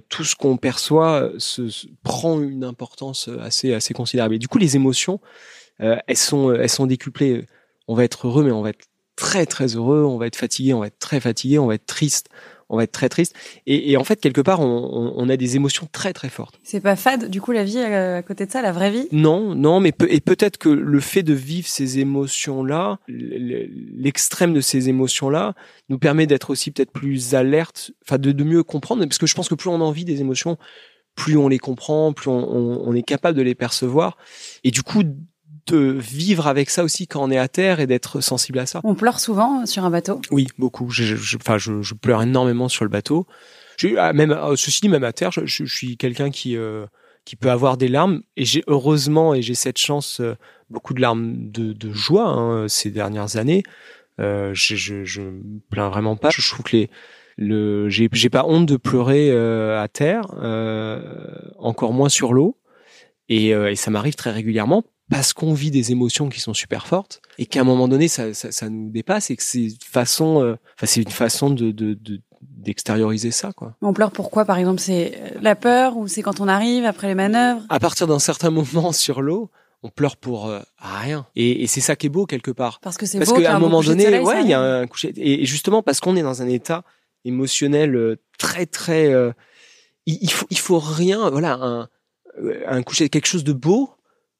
tout 0.09 0.25
ce 0.25 0.35
qu'on 0.35 0.57
perçoit 0.57 1.31
se, 1.37 1.87
prend 2.03 2.41
une 2.41 2.65
importance 2.65 3.29
assez 3.39 3.73
assez 3.73 3.93
considérable. 3.93 4.35
Et 4.35 4.37
du 4.37 4.49
coup, 4.49 4.57
les 4.57 4.75
émotions, 4.75 5.21
elles 5.79 6.17
sont 6.17 6.53
elles 6.53 6.69
sont 6.69 6.87
décuplées. 6.87 7.45
On 7.87 7.95
va 7.95 8.03
être 8.03 8.27
heureux, 8.27 8.43
mais 8.43 8.51
on 8.51 8.61
va 8.61 8.71
être 8.71 8.85
très 9.15 9.45
très 9.45 9.77
heureux. 9.77 10.03
On 10.03 10.17
va 10.17 10.27
être 10.27 10.35
fatigué, 10.35 10.73
on 10.73 10.81
va 10.81 10.87
être 10.87 10.99
très 10.99 11.21
fatigué. 11.21 11.57
On 11.57 11.67
va 11.67 11.75
être 11.75 11.85
triste, 11.85 12.27
on 12.69 12.77
va 12.77 12.83
être 12.83 12.91
très 12.91 13.09
triste. 13.09 13.33
Et, 13.65 13.91
et 13.91 13.97
en 13.97 14.03
fait, 14.03 14.19
quelque 14.19 14.41
part, 14.41 14.59
on, 14.59 15.13
on, 15.15 15.29
a 15.29 15.37
des 15.37 15.55
émotions 15.55 15.87
très 15.91 16.13
très 16.13 16.29
fortes. 16.29 16.59
C'est 16.63 16.81
pas 16.81 16.95
fade, 16.95 17.29
du 17.29 17.41
coup, 17.41 17.51
la 17.51 17.63
vie 17.63 17.79
à 17.79 18.21
côté 18.23 18.45
de 18.45 18.51
ça, 18.51 18.61
la 18.61 18.71
vraie 18.71 18.91
vie? 18.91 19.07
Non, 19.11 19.55
non, 19.55 19.79
mais 19.79 19.93
et 20.09 20.19
peut-être 20.19 20.57
que 20.57 20.69
le 20.69 20.99
fait 20.99 21.23
de 21.23 21.33
vivre 21.33 21.67
ces 21.67 21.99
émotions-là, 21.99 22.99
l'extrême 23.07 24.53
de 24.53 24.61
ces 24.61 24.89
émotions-là, 24.89 25.53
nous 25.89 25.97
permet 25.97 26.27
d'être 26.27 26.49
aussi 26.49 26.71
peut-être 26.71 26.91
plus 26.91 27.35
alerte, 27.35 27.91
enfin 28.05 28.17
de, 28.17 28.31
de 28.31 28.43
mieux 28.43 28.63
comprendre, 28.63 29.03
parce 29.05 29.17
que 29.17 29.27
je 29.27 29.35
pense 29.35 29.49
que 29.49 29.55
plus 29.55 29.69
on 29.69 29.81
en 29.81 29.91
vit 29.91 30.05
des 30.05 30.21
émotions, 30.21 30.57
plus 31.15 31.37
on 31.37 31.47
les 31.47 31.59
comprend, 31.59 32.13
plus 32.13 32.29
on, 32.29 32.37
on, 32.37 32.81
on 32.85 32.93
est 32.93 33.03
capable 33.03 33.37
de 33.37 33.43
les 33.43 33.55
percevoir, 33.55 34.17
et 34.63 34.71
du 34.71 34.83
coup 34.83 35.03
de 35.67 35.77
vivre 35.77 36.47
avec 36.47 36.69
ça 36.69 36.83
aussi 36.83 37.07
quand 37.07 37.23
on 37.23 37.31
est 37.31 37.37
à 37.37 37.47
terre 37.47 37.79
et 37.79 37.87
d'être 37.87 38.21
sensible 38.21 38.59
à 38.59 38.65
ça. 38.65 38.81
On 38.83 38.95
pleure 38.95 39.19
souvent 39.19 39.65
sur 39.65 39.85
un 39.85 39.89
bateau? 39.89 40.21
Oui, 40.31 40.47
beaucoup. 40.57 40.89
Je, 40.89 41.03
je, 41.03 41.37
enfin, 41.37 41.57
je, 41.57 41.81
je, 41.81 41.93
pleure 41.93 42.21
énormément 42.21 42.69
sur 42.69 42.85
le 42.85 42.89
bateau. 42.89 43.27
Je, 43.77 43.89
ah, 43.97 44.13
même 44.13 44.31
euh, 44.31 44.55
ceci 44.55 44.81
dit, 44.81 44.89
même 44.89 45.03
à 45.03 45.13
terre, 45.13 45.31
je, 45.31 45.45
je 45.45 45.65
suis 45.65 45.97
quelqu'un 45.97 46.31
qui 46.31 46.55
euh, 46.55 46.85
qui 47.25 47.35
peut 47.35 47.51
avoir 47.51 47.77
des 47.77 47.87
larmes 47.87 48.21
et 48.37 48.45
j'ai 48.45 48.63
heureusement 48.67 49.35
et 49.35 49.41
j'ai 49.41 49.55
cette 49.55 49.77
chance 49.77 50.21
euh, 50.21 50.35
beaucoup 50.69 50.93
de 50.93 51.01
larmes 51.01 51.51
de, 51.51 51.73
de 51.73 51.91
joie 51.91 52.27
hein, 52.27 52.67
ces 52.67 52.89
dernières 52.89 53.37
années. 53.37 53.63
Euh, 54.19 54.51
je, 54.53 54.75
je, 54.75 55.03
je 55.03 55.21
me 55.21 55.59
plains 55.69 55.89
vraiment 55.89 56.15
pas. 56.15 56.29
Je 56.31 56.49
trouve 56.49 56.65
que 56.65 56.75
les 56.77 56.89
le 57.37 57.87
j'ai 57.89 58.09
j'ai 58.13 58.29
pas 58.29 58.45
honte 58.45 58.65
de 58.65 58.77
pleurer 58.77 59.29
à 59.31 59.87
terre, 59.87 60.25
encore 61.59 61.93
moins 61.93 62.09
sur 62.09 62.33
l'eau. 62.33 62.57
Et, 63.29 63.49
et 63.49 63.75
ça 63.75 63.91
m'arrive 63.91 64.15
très 64.15 64.31
régulièrement 64.31 64.83
parce 65.09 65.33
qu'on 65.33 65.53
vit 65.53 65.71
des 65.71 65.91
émotions 65.91 66.29
qui 66.29 66.39
sont 66.39 66.53
super 66.53 66.87
fortes 66.87 67.21
et 67.37 67.45
qu'à 67.45 67.61
un 67.61 67.63
moment 67.63 67.87
donné 67.87 68.07
ça, 68.07 68.33
ça, 68.33 68.51
ça 68.51 68.69
nous 68.69 68.89
dépasse 68.89 69.29
et 69.29 69.35
que 69.35 69.43
c'est 69.43 69.65
une 69.65 69.77
façon, 69.83 70.41
euh, 70.43 70.55
enfin 70.75 70.85
c'est 70.85 71.01
une 71.01 71.11
façon 71.11 71.49
de, 71.49 71.71
de, 71.71 71.93
de 71.93 72.21
d'extérioriser 72.41 73.31
ça, 73.31 73.51
quoi. 73.51 73.75
On 73.81 73.93
pleure 73.93 74.11
pourquoi, 74.11 74.45
par 74.45 74.57
exemple 74.57 74.79
C'est 74.79 75.33
la 75.41 75.55
peur 75.55 75.97
ou 75.97 76.07
c'est 76.07 76.21
quand 76.21 76.39
on 76.39 76.47
arrive 76.47 76.85
après 76.85 77.07
les 77.07 77.15
manœuvres? 77.15 77.61
À 77.69 77.79
partir 77.79 78.07
d'un 78.07 78.19
certain 78.19 78.51
moment 78.51 78.91
sur 78.91 79.21
l'eau, 79.21 79.49
on 79.83 79.89
pleure 79.89 80.17
pour 80.17 80.47
euh, 80.47 80.59
rien. 80.77 81.25
Et, 81.35 81.63
et 81.63 81.67
c'est 81.67 81.81
ça 81.81 81.95
qui 81.95 82.07
est 82.07 82.09
beau 82.09 82.25
quelque 82.25 82.51
part. 82.51 82.79
Parce 82.81 82.97
que 82.97 83.05
c'est 83.05 83.17
Parce 83.17 83.33
qu'à 83.33 83.55
un 83.55 83.59
moment 83.59 83.81
donné, 83.81 84.03
soleil, 84.03 84.21
ouais, 84.21 84.41
il 84.43 84.49
y 84.49 84.53
a 84.53 84.61
un 84.61 84.87
coucher. 84.87 85.13
Et 85.15 85.45
justement 85.45 85.81
parce 85.81 85.99
qu'on 85.99 86.15
est 86.15 86.21
dans 86.21 86.41
un 86.41 86.47
état 86.47 86.83
émotionnel 87.25 87.95
euh, 87.95 88.17
très 88.37 88.65
très, 88.65 89.07
euh, 89.07 89.31
il, 90.05 90.17
il 90.21 90.31
faut 90.31 90.47
il 90.49 90.59
faut 90.59 90.79
rien. 90.79 91.29
Voilà, 91.29 91.53
un 91.53 91.89
euh, 92.43 92.63
un 92.67 92.83
coucher, 92.83 93.09
quelque 93.09 93.27
chose 93.27 93.43
de 93.43 93.53
beau 93.53 93.89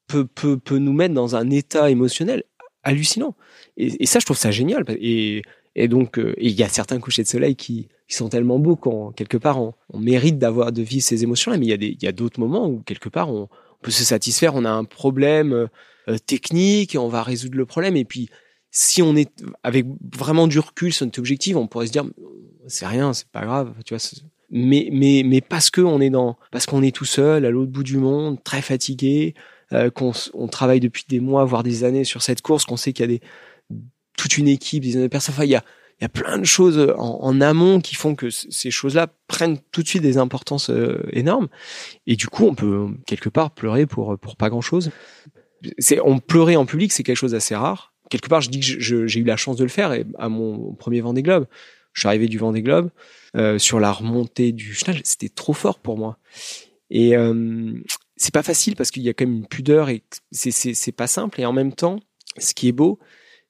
peut 0.08 0.26
peut 0.26 0.58
peut 0.58 0.78
nous 0.78 0.92
mettre 0.92 1.14
dans 1.14 1.36
un 1.36 1.50
état 1.50 1.90
émotionnel 1.90 2.42
hallucinant. 2.82 3.36
Et, 3.76 4.06
ça, 4.06 4.18
je 4.18 4.24
trouve 4.24 4.36
ça 4.36 4.50
génial. 4.50 4.84
Et 4.88 5.42
et 5.76 5.86
donc, 5.86 6.18
euh, 6.18 6.34
il 6.38 6.50
y 6.52 6.64
a 6.64 6.68
certains 6.68 6.98
couchers 6.98 7.22
de 7.22 7.28
soleil 7.28 7.54
qui 7.54 7.88
qui 8.08 8.16
sont 8.16 8.30
tellement 8.30 8.58
beaux 8.58 8.74
qu'on 8.74 9.12
quelque 9.12 9.36
part 9.36 9.60
on, 9.60 9.74
on 9.92 9.98
mérite 9.98 10.38
d'avoir 10.38 10.72
de 10.72 10.82
vivre 10.82 11.04
ces 11.04 11.22
émotions-là. 11.22 11.58
Mais 11.58 11.66
il 11.66 12.02
y 12.02 12.06
a 12.06 12.12
d'autres 12.12 12.40
moments 12.40 12.66
où 12.66 12.80
quelque 12.80 13.08
part 13.08 13.30
on, 13.30 13.48
peut 13.80 13.92
se 13.92 14.02
satisfaire. 14.02 14.56
On 14.56 14.64
a 14.64 14.70
un 14.70 14.84
problème 14.84 15.68
euh, 16.08 16.18
technique 16.26 16.96
et 16.96 16.98
on 16.98 17.08
va 17.08 17.22
résoudre 17.22 17.56
le 17.56 17.66
problème. 17.66 17.96
Et 17.96 18.04
puis 18.04 18.28
si 18.70 19.02
on 19.02 19.14
est 19.16 19.30
avec 19.62 19.86
vraiment 20.14 20.46
du 20.46 20.58
recul 20.58 20.92
sur 20.92 21.06
notre 21.06 21.18
objectif, 21.18 21.56
on 21.56 21.66
pourrait 21.66 21.86
se 21.86 21.92
dire 21.92 22.04
c'est 22.66 22.86
rien, 22.86 23.12
c'est 23.12 23.28
pas 23.28 23.44
grave, 23.44 23.72
tu 23.84 23.94
vois. 23.94 24.02
Mais 24.50 24.88
mais 24.92 25.22
mais 25.24 25.40
parce 25.40 25.70
que 25.70 25.80
est 26.00 26.10
dans 26.10 26.36
parce 26.50 26.66
qu'on 26.66 26.82
est 26.82 26.94
tout 26.94 27.04
seul 27.04 27.44
à 27.44 27.50
l'autre 27.50 27.70
bout 27.70 27.82
du 27.82 27.98
monde, 27.98 28.42
très 28.42 28.62
fatigué, 28.62 29.34
euh, 29.72 29.90
qu'on 29.90 30.12
on 30.34 30.48
travaille 30.48 30.80
depuis 30.80 31.04
des 31.08 31.20
mois 31.20 31.44
voire 31.44 31.62
des 31.62 31.84
années 31.84 32.04
sur 32.04 32.22
cette 32.22 32.42
course, 32.42 32.64
qu'on 32.64 32.76
sait 32.76 32.92
qu'il 32.92 33.10
y 33.10 33.14
a 33.14 33.18
des 33.18 33.20
toute 34.16 34.36
une 34.36 34.48
équipe, 34.48 34.82
des 34.82 35.08
personnes. 35.08 35.34
Enfin, 35.34 35.44
il 35.44 35.50
y 35.50 35.56
a 35.56 35.64
il 36.00 36.04
y 36.04 36.06
a 36.06 36.08
plein 36.08 36.38
de 36.38 36.44
choses 36.44 36.94
en, 36.96 37.40
amont 37.40 37.80
qui 37.80 37.96
font 37.96 38.14
que 38.14 38.30
ces 38.30 38.70
choses-là 38.70 39.08
prennent 39.26 39.58
tout 39.72 39.82
de 39.82 39.88
suite 39.88 40.02
des 40.02 40.16
importances 40.16 40.70
euh, 40.70 41.04
énormes. 41.12 41.48
Et 42.06 42.14
du 42.14 42.28
coup, 42.28 42.46
on 42.46 42.54
peut 42.54 42.86
quelque 43.04 43.28
part 43.28 43.50
pleurer 43.50 43.84
pour 43.86 44.16
pour 44.16 44.36
pas 44.36 44.48
grand-chose. 44.48 44.92
On 46.04 46.20
pleurer 46.20 46.54
en 46.54 46.66
public, 46.66 46.92
c'est 46.92 47.02
quelque 47.02 47.16
chose 47.16 47.32
d'assez 47.32 47.56
rare. 47.56 47.94
Quelque 48.10 48.28
part, 48.28 48.40
je 48.40 48.48
dis 48.48 48.60
que 48.60 49.06
j'ai 49.06 49.20
eu 49.20 49.24
la 49.24 49.36
chance 49.36 49.56
de 49.56 49.64
le 49.64 49.70
faire 49.70 49.92
et 49.92 50.06
à 50.18 50.28
mon 50.28 50.72
premier 50.74 51.00
Vendée 51.00 51.22
Globe. 51.22 51.46
Je 51.94 52.02
suis 52.02 52.08
arrivé 52.08 52.28
du 52.28 52.38
Vendée 52.38 52.62
Globe 52.62 52.90
euh, 53.36 53.58
sur 53.58 53.80
la 53.80 53.90
remontée 53.90 54.52
du 54.52 54.74
Schnell, 54.74 55.00
c'était 55.02 55.28
trop 55.28 55.52
fort 55.52 55.80
pour 55.80 55.98
moi. 55.98 56.18
Et 56.90 57.16
c'est 58.18 58.34
pas 58.34 58.42
facile 58.42 58.76
parce 58.76 58.90
qu'il 58.90 59.02
y 59.02 59.08
a 59.08 59.14
quand 59.14 59.26
même 59.26 59.36
une 59.36 59.46
pudeur 59.46 59.88
et 59.88 60.02
c'est 60.32 60.92
pas 60.92 61.06
simple. 61.06 61.40
Et 61.40 61.46
en 61.46 61.52
même 61.52 61.72
temps, 61.72 62.00
ce 62.36 62.52
qui 62.52 62.68
est 62.68 62.72
beau, 62.72 62.98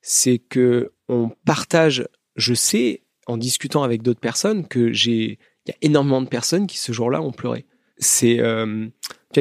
c'est 0.02 0.38
que 0.38 0.92
on 1.08 1.30
partage. 1.44 2.06
Je 2.36 2.54
sais 2.54 3.02
en 3.26 3.36
discutant 3.36 3.82
avec 3.82 4.02
d'autres 4.02 4.20
personnes 4.20 4.68
que 4.68 4.92
j'ai 4.92 5.38
il 5.66 5.70
y 5.70 5.72
a 5.72 5.76
énormément 5.82 6.22
de 6.22 6.28
personnes 6.28 6.66
qui 6.66 6.78
ce 6.78 6.92
jour-là 6.92 7.20
ont 7.20 7.32
pleuré. 7.32 7.66
C'est 7.98 8.38
euh, 8.40 8.86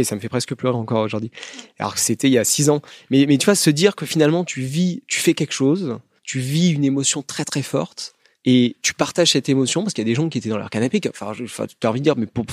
ça 0.03 0.15
me 0.15 0.19
fait 0.19 0.29
presque 0.29 0.55
pleurer 0.55 0.77
encore 0.77 1.03
aujourd'hui. 1.03 1.31
Alors 1.79 1.93
que 1.93 1.99
c'était 1.99 2.27
il 2.27 2.33
y 2.33 2.37
a 2.37 2.43
six 2.43 2.69
ans. 2.69 2.81
Mais 3.09 3.25
mais 3.27 3.37
tu 3.37 3.45
vois 3.45 3.55
se 3.55 3.69
dire 3.69 3.95
que 3.95 4.05
finalement 4.05 4.43
tu 4.43 4.61
vis, 4.61 5.03
tu 5.07 5.19
fais 5.19 5.33
quelque 5.33 5.53
chose, 5.53 5.99
tu 6.23 6.39
vis 6.39 6.71
une 6.71 6.83
émotion 6.83 7.21
très 7.21 7.45
très 7.45 7.61
forte 7.61 8.13
et 8.45 8.75
tu 8.81 8.93
partages 8.93 9.31
cette 9.31 9.49
émotion 9.49 9.83
parce 9.83 9.93
qu'il 9.93 10.01
y 10.03 10.07
a 10.07 10.11
des 10.11 10.15
gens 10.15 10.29
qui 10.29 10.37
étaient 10.37 10.49
dans 10.49 10.57
leur 10.57 10.69
canapé. 10.69 10.99
Enfin, 11.09 11.33
tu 11.35 11.87
as 11.87 11.89
envie 11.89 11.99
de 11.99 12.03
dire 12.03 12.15
mais 12.17 12.27
pour, 12.27 12.45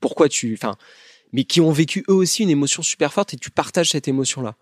pourquoi 0.00 0.28
tu, 0.28 0.54
enfin, 0.54 0.76
mais 1.32 1.44
qui 1.44 1.60
ont 1.60 1.72
vécu 1.72 2.04
eux 2.08 2.14
aussi 2.14 2.42
une 2.42 2.50
émotion 2.50 2.82
super 2.82 3.12
forte 3.12 3.34
et 3.34 3.36
tu 3.36 3.50
partages 3.50 3.90
cette 3.90 4.08
émotion 4.08 4.42
là. 4.42 4.54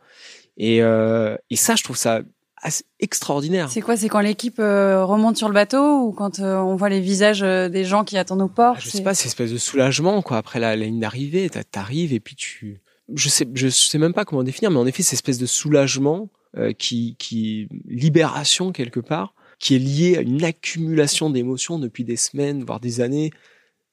Et 0.56 0.82
euh, 0.82 1.36
et 1.50 1.56
ça 1.56 1.74
je 1.76 1.82
trouve 1.84 1.96
ça 1.96 2.20
assez 2.62 2.84
extraordinaire. 3.00 3.70
C'est 3.70 3.82
quoi 3.82 3.96
C'est 3.96 4.08
quand 4.08 4.20
l'équipe 4.20 4.58
euh, 4.58 5.04
remonte 5.04 5.36
sur 5.36 5.48
le 5.48 5.54
bateau 5.54 6.00
ou 6.00 6.12
quand 6.12 6.38
euh, 6.40 6.56
on 6.56 6.76
voit 6.76 6.88
les 6.88 7.00
visages 7.00 7.42
euh, 7.42 7.68
des 7.68 7.84
gens 7.84 8.04
qui 8.04 8.16
attendent 8.16 8.40
au 8.42 8.48
port 8.48 8.76
Ah, 8.78 8.80
je 8.80 8.88
sais 8.88 9.02
pas, 9.02 9.14
c'est 9.14 9.26
espèce 9.26 9.52
de 9.52 9.58
soulagement 9.58 10.22
quoi. 10.22 10.38
Après 10.38 10.58
la, 10.60 10.74
la 10.76 10.84
ligne 10.86 11.00
d'arrivée, 11.00 11.50
t'a- 11.50 11.62
t'arrives 11.64 12.12
et 12.14 12.20
puis 12.20 12.36
tu, 12.36 12.80
je 13.14 13.28
sais, 13.28 13.46
je 13.54 13.68
sais 13.68 13.98
même 13.98 14.14
pas 14.14 14.24
comment 14.24 14.42
définir, 14.42 14.70
mais 14.70 14.78
en 14.78 14.86
effet, 14.86 15.02
c'est 15.02 15.12
espèce 15.14 15.36
de 15.38 15.44
soulagement 15.46 16.30
euh, 16.56 16.72
qui, 16.72 17.16
qui 17.18 17.68
libération 17.86 18.72
quelque 18.72 19.00
part, 19.00 19.34
qui 19.58 19.74
est 19.74 19.78
lié 19.78 20.16
à 20.16 20.20
une 20.22 20.42
accumulation 20.44 21.28
d'émotions 21.28 21.78
depuis 21.78 22.04
des 22.04 22.16
semaines, 22.16 22.64
voire 22.64 22.80
des 22.80 23.02
années, 23.02 23.30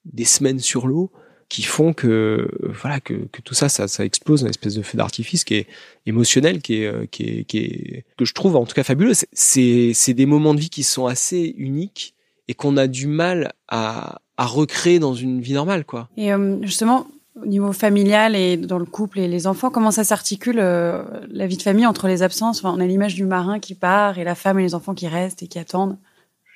des 0.05 0.25
semaines 0.25 0.59
sur 0.59 0.87
l'eau, 0.87 1.11
qui 1.53 1.63
font 1.63 1.91
que 1.91 2.49
voilà 2.81 3.01
que, 3.01 3.13
que 3.33 3.41
tout 3.41 3.53
ça, 3.53 3.67
ça, 3.67 3.87
ça 3.89 4.05
explose, 4.05 4.41
une 4.43 4.47
espèce 4.47 4.75
de 4.75 4.81
feu 4.81 4.97
d'artifice 4.97 5.43
qui 5.43 5.55
est 5.55 5.67
émotionnel, 6.05 6.61
qui 6.61 6.75
est, 6.81 6.85
euh, 6.87 7.05
qui 7.11 7.23
est, 7.23 7.43
qui 7.43 7.57
est 7.57 8.05
que 8.17 8.23
je 8.23 8.33
trouve 8.33 8.55
en 8.55 8.65
tout 8.65 8.73
cas 8.73 8.83
fabuleux. 8.83 9.13
C'est- 9.13 9.91
C'est, 9.93 10.13
des 10.13 10.25
moments 10.25 10.53
de 10.55 10.61
vie 10.61 10.69
qui 10.69 10.83
sont 10.83 11.07
assez 11.07 11.53
uniques 11.57 12.15
et 12.47 12.53
qu'on 12.53 12.77
a 12.77 12.87
du 12.87 13.05
mal 13.07 13.51
à, 13.67 14.19
à 14.37 14.45
recréer 14.45 14.99
dans 14.99 15.13
une 15.13 15.41
vie 15.41 15.53
normale, 15.53 15.83
quoi. 15.85 16.07
Et 16.15 16.31
euh, 16.33 16.57
justement, 16.63 17.07
au 17.41 17.45
niveau 17.45 17.73
familial 17.73 18.35
et 18.35 18.55
dans 18.57 18.79
le 18.79 18.85
couple 18.85 19.19
et 19.19 19.27
les 19.27 19.45
enfants, 19.45 19.69
comment 19.71 19.91
ça 19.91 20.03
s'articule 20.05 20.59
euh, 20.59 21.03
la 21.29 21.47
vie 21.47 21.57
de 21.57 21.61
famille 21.61 21.85
entre 21.85 22.07
les 22.07 22.23
absences? 22.23 22.63
On 22.63 22.79
a 22.79 22.85
l'image 22.85 23.15
du 23.15 23.25
marin 23.25 23.59
qui 23.59 23.75
part 23.75 24.19
et 24.19 24.23
la 24.23 24.35
femme 24.35 24.57
et 24.59 24.63
les 24.63 24.73
enfants 24.73 24.93
qui 24.93 25.07
restent 25.09 25.43
et 25.43 25.47
qui 25.47 25.59
attendent. 25.59 25.97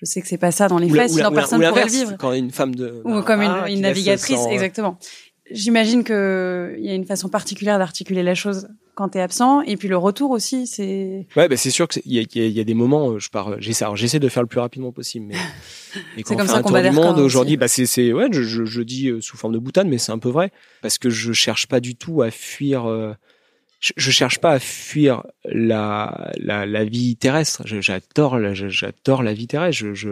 Je 0.01 0.05
sais 0.05 0.21
que 0.21 0.27
c'est 0.27 0.37
pas 0.37 0.51
ça 0.51 0.67
dans 0.67 0.77
les 0.77 0.89
faits, 0.89 1.09
sinon 1.11 1.31
personne 1.31 1.63
ou 1.63 1.67
pourrait 1.69 1.85
le 1.85 1.91
vivre. 1.91 2.15
Quand 2.19 2.33
une 2.33 2.51
femme 2.51 2.75
de 2.75 3.01
Ou 3.05 3.21
comme 3.21 3.41
une, 3.41 3.49
Ah, 3.49 3.69
une 3.69 3.81
navigatrice, 3.81 4.37
son- 4.37 4.49
exactement. 4.49 4.97
J'imagine 5.51 6.03
que 6.03 6.75
il 6.79 6.85
y 6.85 6.89
a 6.89 6.95
une 6.95 7.05
façon 7.05 7.29
particulière 7.29 7.77
d'articuler 7.77 8.23
la 8.23 8.33
chose 8.33 8.67
quand 8.95 9.09
t'es 9.09 9.19
absent, 9.19 9.61
et 9.61 9.75
puis 9.77 9.87
le 9.87 9.97
retour 9.97 10.31
aussi, 10.31 10.65
c'est. 10.67 11.27
Ouais, 11.35 11.47
bah 11.49 11.57
c'est 11.57 11.69
sûr 11.69 11.87
qu'il 11.87 12.01
y 12.05 12.15
y, 12.15 12.19
a, 12.19 12.45
il 12.45 12.51
y 12.51 12.59
a 12.59 12.63
des 12.63 12.73
moments, 12.73 13.11
euh, 13.11 13.19
je 13.19 13.29
pars, 13.29 13.49
euh, 13.49 13.55
j'essaie, 13.59 13.83
alors 13.83 13.95
j'essaie 13.97 14.19
de 14.19 14.29
faire 14.29 14.41
le 14.41 14.47
plus 14.47 14.59
rapidement 14.61 14.91
possible, 14.93 15.25
mais, 15.27 15.35
mais 16.15 16.23
quand 16.23 16.29
C'est 16.29 16.33
on 16.33 16.37
comme 16.37 16.47
fait 16.47 16.51
ça 16.53 16.57
un 16.59 16.61
qu'on 16.61 16.69
tour 16.69 16.77
bat 16.81 16.89
du 16.89 16.95
monde 16.95 17.19
aujourd'hui, 17.19 17.57
bah 17.57 17.67
c'est, 17.67 17.85
c'est, 17.85 18.11
ouais, 18.13 18.27
je, 18.31 18.41
je, 18.41 18.63
je 18.65 18.81
dis 18.81 19.09
euh, 19.09 19.19
sous 19.21 19.37
forme 19.37 19.53
de 19.53 19.59
boutade, 19.59 19.87
mais 19.87 19.97
c'est 19.97 20.13
un 20.13 20.17
peu 20.17 20.29
vrai, 20.29 20.51
parce 20.81 20.97
que 20.97 21.09
je 21.09 21.31
cherche 21.33 21.67
pas 21.67 21.79
du 21.81 21.95
tout 21.95 22.21
à 22.21 22.31
fuir, 22.31 22.85
euh, 22.85 23.13
je, 23.79 23.94
je 23.96 24.12
cherche 24.12 24.39
pas 24.39 24.51
à 24.51 24.60
fuir 24.60 25.24
la, 25.46 26.32
la, 26.38 26.65
la 26.65 26.84
vie 26.84 27.15
terrestre. 27.15 27.63
J'adore, 27.65 28.39
j'adore 28.53 29.24
la 29.24 29.34
vie 29.34 29.48
terrestre. 29.48 29.77
Je, 29.77 29.94
je, 29.94 30.10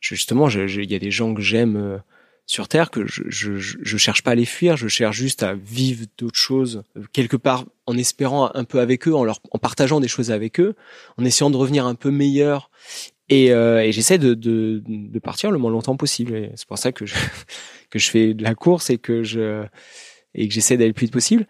justement, 0.00 0.48
il 0.48 0.90
y 0.90 0.94
a 0.94 0.98
des 0.98 1.10
gens 1.10 1.34
que 1.34 1.42
j'aime 1.42 1.76
euh, 1.76 1.98
sur 2.46 2.68
Terre 2.68 2.90
que 2.90 3.06
je, 3.06 3.22
je, 3.28 3.58
je, 3.58 3.96
cherche 3.96 4.22
pas 4.22 4.32
à 4.32 4.34
les 4.34 4.44
fuir. 4.44 4.76
Je 4.76 4.88
cherche 4.88 5.16
juste 5.16 5.42
à 5.42 5.54
vivre 5.54 6.06
d'autres 6.18 6.38
choses 6.38 6.84
euh, 6.96 7.02
quelque 7.12 7.36
part 7.36 7.64
en 7.86 7.96
espérant 7.96 8.50
un 8.54 8.64
peu 8.64 8.80
avec 8.80 9.08
eux, 9.08 9.14
en 9.14 9.24
leur, 9.24 9.40
en 9.50 9.58
partageant 9.58 10.00
des 10.00 10.08
choses 10.08 10.30
avec 10.30 10.60
eux, 10.60 10.74
en 11.18 11.24
essayant 11.24 11.50
de 11.50 11.56
revenir 11.56 11.86
un 11.86 11.94
peu 11.94 12.10
meilleur. 12.10 12.70
Et, 13.28 13.52
euh, 13.52 13.82
et 13.82 13.90
j'essaie 13.90 14.18
de, 14.18 14.34
de, 14.34 14.82
de 14.86 15.18
partir 15.18 15.50
le 15.50 15.58
moins 15.58 15.70
longtemps 15.70 15.96
possible. 15.96 16.50
C'est 16.54 16.68
pour 16.68 16.78
ça 16.78 16.92
que 16.92 17.06
je, 17.06 17.14
que 17.90 17.98
je 17.98 18.10
fais 18.10 18.34
de 18.34 18.42
la 18.42 18.54
course 18.54 18.90
et 18.90 18.98
que 18.98 19.22
je 19.22 19.64
et 20.38 20.48
que 20.48 20.54
j'essaie 20.54 20.76
d'aller 20.76 20.88
le 20.88 20.94
plus 20.94 21.06
vite 21.06 21.14
possible. 21.14 21.46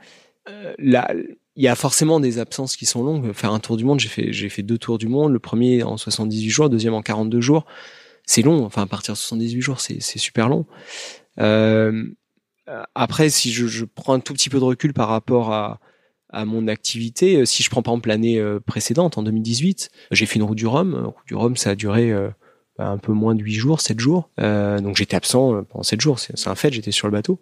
Euh, 0.49 0.75
il 0.79 1.65
y 1.65 1.69
a 1.69 1.75
forcément 1.75 2.21
des 2.21 2.39
absences 2.39 2.77
qui 2.77 2.87
sont 2.87 3.03
longues. 3.03 3.33
Faire 3.33 3.53
un 3.53 3.61
tour 3.61 3.77
du 3.77 3.85
monde, 3.85 3.99
j'ai 4.01 4.49
fait 4.49 4.63
deux 4.63 4.79
tours 4.79 4.99
du 4.99 5.09
monde. 5.09 5.33
Le 5.33 5.39
premier 5.39 5.83
en 5.83 5.97
78 5.97 6.49
jours, 6.51 6.65
le 6.67 6.71
deuxième 6.71 6.95
en 6.95 7.03
42 7.03 7.41
jours. 7.41 7.67
C'est 8.25 8.43
long. 8.43 8.65
Enfin, 8.65 8.87
partir 8.87 9.15
de 9.15 9.19
78 9.19 9.61
jours, 9.61 9.81
c'est 9.81 10.01
super 10.01 10.49
long. 10.49 10.67
Euh, 11.41 12.05
après, 12.95 13.31
si 13.31 13.53
je, 13.53 13.85
prends 13.85 14.15
un 14.15 14.21
tout 14.21 14.35
petit 14.35 14.51
peu 14.51 14.59
de 14.59 14.65
recul 14.65 14.93
par 14.93 15.09
rapport 15.09 15.53
à 15.53 15.81
mon 16.45 16.69
activité, 16.69 17.37
euh, 17.37 17.45
si 17.47 17.63
je 17.63 17.71
prends 17.71 17.83
par 17.83 17.95
exemple 17.95 18.09
l'année 18.09 18.43
précédente, 18.67 19.17
en 19.17 19.23
2018, 19.23 19.91
j'ai 20.11 20.27
fait 20.27 20.37
une 20.37 20.43
route 20.43 20.59
du 20.59 20.67
Rhum. 20.67 20.95
Route 20.95 21.27
du 21.27 21.35
Rhum, 21.35 21.57
ça 21.57 21.71
a 21.71 21.75
duré 21.75 22.13
un 22.79 22.99
peu 22.99 23.13
moins 23.13 23.35
de 23.35 23.43
8 23.43 23.55
jours, 23.55 23.81
7 23.81 23.99
jours. 24.01 24.31
Euh, 24.41 24.81
donc 24.81 24.97
j'étais 24.97 25.17
absent 25.17 25.55
euh, 25.55 25.63
pendant 25.63 25.83
7 25.83 26.01
jours. 26.01 26.19
C'est 26.19 26.49
un 26.49 26.55
fait, 26.55 26.73
j'étais 26.73 26.91
sur 26.91 27.07
le 27.07 27.13
bateau. 27.13 27.41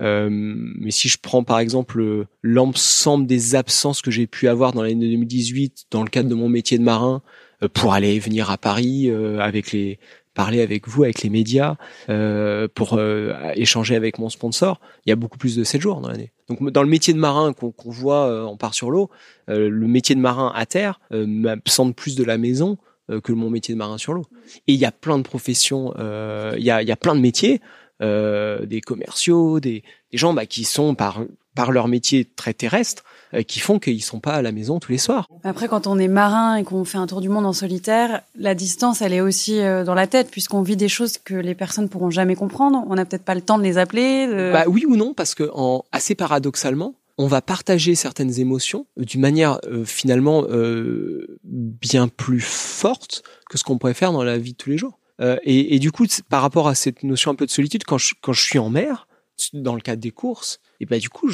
Euh, 0.00 0.28
mais 0.30 0.90
si 0.90 1.08
je 1.08 1.18
prends 1.20 1.42
par 1.42 1.58
exemple 1.58 2.00
euh, 2.00 2.26
l'ensemble 2.42 3.26
des 3.26 3.54
absences 3.54 4.02
que 4.02 4.10
j'ai 4.10 4.26
pu 4.26 4.48
avoir 4.48 4.72
dans 4.72 4.82
l'année 4.82 5.08
2018 5.08 5.86
dans 5.90 6.02
le 6.02 6.08
cadre 6.08 6.28
de 6.28 6.34
mon 6.34 6.48
métier 6.48 6.78
de 6.78 6.84
marin 6.84 7.22
euh, 7.62 7.68
pour 7.68 7.94
aller 7.94 8.18
venir 8.20 8.50
à 8.50 8.58
Paris 8.58 9.10
avec 9.10 9.72
les 9.72 9.98
parler 10.38 10.62
avec 10.62 10.86
vous, 10.86 11.02
avec 11.02 11.22
les 11.22 11.30
médias, 11.30 11.74
euh, 12.08 12.68
pour 12.72 12.94
euh, 12.94 13.34
échanger 13.56 13.96
avec 13.96 14.20
mon 14.20 14.28
sponsor, 14.28 14.80
il 15.04 15.10
y 15.10 15.12
a 15.12 15.16
beaucoup 15.16 15.36
plus 15.36 15.56
de 15.56 15.64
7 15.64 15.80
jours 15.80 16.00
dans 16.00 16.10
l'année. 16.10 16.30
Donc 16.48 16.70
dans 16.70 16.84
le 16.84 16.88
métier 16.88 17.12
de 17.12 17.18
marin 17.18 17.52
qu'on 17.52 17.72
qu'on 17.72 17.90
voit, 17.90 18.26
euh, 18.26 18.44
on 18.44 18.56
part 18.56 18.72
sur 18.72 18.92
l'eau, 18.92 19.10
le 19.48 19.86
métier 19.88 20.14
de 20.14 20.20
marin 20.20 20.52
à 20.54 20.64
terre 20.64 21.00
m'absente 21.10 21.96
plus 21.96 22.14
de 22.14 22.22
la 22.22 22.38
maison 22.38 22.78
que 23.22 23.32
mon 23.32 23.50
métier 23.50 23.74
de 23.74 23.78
marin 23.78 23.98
sur 23.98 24.12
l'eau. 24.14 24.26
Et 24.66 24.74
il 24.74 24.78
y 24.80 24.84
a 24.84 24.92
plein 24.92 25.18
de 25.18 25.22
professions, 25.22 25.94
euh, 25.98 26.54
il 26.58 26.64
y, 26.64 26.70
a, 26.70 26.82
y 26.82 26.92
a 26.92 26.96
plein 26.96 27.14
de 27.14 27.20
métiers, 27.20 27.60
euh, 28.02 28.64
des 28.66 28.80
commerciaux, 28.80 29.60
des, 29.60 29.82
des 30.12 30.18
gens 30.18 30.32
bah, 30.34 30.46
qui 30.46 30.64
sont 30.64 30.94
par, 30.94 31.22
par 31.54 31.72
leur 31.72 31.88
métier 31.88 32.24
très 32.24 32.54
terrestre, 32.54 33.02
euh, 33.34 33.42
qui 33.42 33.58
font 33.60 33.78
qu'ils 33.78 34.02
sont 34.04 34.20
pas 34.20 34.34
à 34.34 34.42
la 34.42 34.52
maison 34.52 34.78
tous 34.78 34.92
les 34.92 34.98
soirs. 34.98 35.26
Après, 35.42 35.66
quand 35.68 35.86
on 35.86 35.98
est 35.98 36.06
marin 36.08 36.56
et 36.56 36.64
qu'on 36.64 36.84
fait 36.84 36.98
un 36.98 37.06
tour 37.06 37.20
du 37.20 37.28
monde 37.28 37.44
en 37.46 37.52
solitaire, 37.52 38.22
la 38.36 38.54
distance, 38.54 39.02
elle 39.02 39.12
est 39.12 39.20
aussi 39.20 39.60
euh, 39.60 39.84
dans 39.84 39.94
la 39.94 40.06
tête, 40.06 40.30
puisqu'on 40.30 40.62
vit 40.62 40.76
des 40.76 40.88
choses 40.88 41.18
que 41.18 41.34
les 41.34 41.54
personnes 41.56 41.88
pourront 41.88 42.10
jamais 42.10 42.36
comprendre. 42.36 42.84
On 42.88 42.94
n'a 42.94 43.04
peut-être 43.04 43.24
pas 43.24 43.34
le 43.34 43.40
temps 43.42 43.58
de 43.58 43.64
les 43.64 43.78
appeler. 43.78 44.26
de- 44.28 44.50
Bah 44.52 44.64
oui 44.68 44.84
ou 44.86 44.94
non, 44.96 45.12
parce 45.14 45.34
que 45.34 45.50
en, 45.52 45.84
assez 45.92 46.14
paradoxalement, 46.14 46.94
on 47.18 47.26
va 47.26 47.42
partager 47.42 47.94
certaines 47.94 48.38
émotions 48.38 48.86
d'une 48.96 49.20
manière 49.20 49.58
euh, 49.64 49.84
finalement 49.84 50.44
euh, 50.48 51.38
bien 51.42 52.08
plus 52.08 52.40
forte 52.40 53.22
que 53.50 53.58
ce 53.58 53.64
qu'on 53.64 53.76
pourrait 53.76 53.94
faire 53.94 54.12
dans 54.12 54.22
la 54.22 54.38
vie 54.38 54.52
de 54.52 54.56
tous 54.56 54.70
les 54.70 54.78
jours. 54.78 54.98
Euh, 55.20 55.36
et, 55.42 55.74
et, 55.74 55.78
du 55.80 55.90
coup, 55.90 56.06
par 56.28 56.42
rapport 56.42 56.68
à 56.68 56.76
cette 56.76 57.02
notion 57.02 57.32
un 57.32 57.34
peu 57.34 57.44
de 57.44 57.50
solitude, 57.50 57.82
quand 57.84 57.98
je, 57.98 58.14
quand 58.20 58.32
je 58.32 58.42
suis 58.42 58.60
en 58.60 58.70
mer, 58.70 59.08
dans 59.52 59.74
le 59.74 59.80
cadre 59.80 60.00
des 60.00 60.10
courses, 60.10 60.60
et 60.80 60.86
ben 60.86 60.98
du 60.98 61.08
coup, 61.08 61.28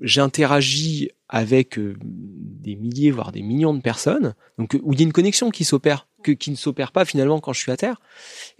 j'interagis 0.00 1.10
avec 1.28 1.78
euh, 1.78 1.96
des 2.02 2.76
milliers, 2.76 3.10
voire 3.10 3.32
des 3.32 3.42
millions 3.42 3.74
de 3.74 3.80
personnes, 3.80 4.34
donc 4.58 4.78
où 4.82 4.92
il 4.92 5.00
y 5.00 5.02
a 5.02 5.06
une 5.06 5.12
connexion 5.12 5.50
qui 5.50 5.64
s'opère, 5.64 6.08
que 6.22 6.32
qui 6.32 6.50
ne 6.50 6.56
s'opère 6.56 6.92
pas 6.92 7.04
finalement 7.04 7.40
quand 7.40 7.52
je 7.52 7.60
suis 7.60 7.72
à 7.72 7.76
terre, 7.76 8.00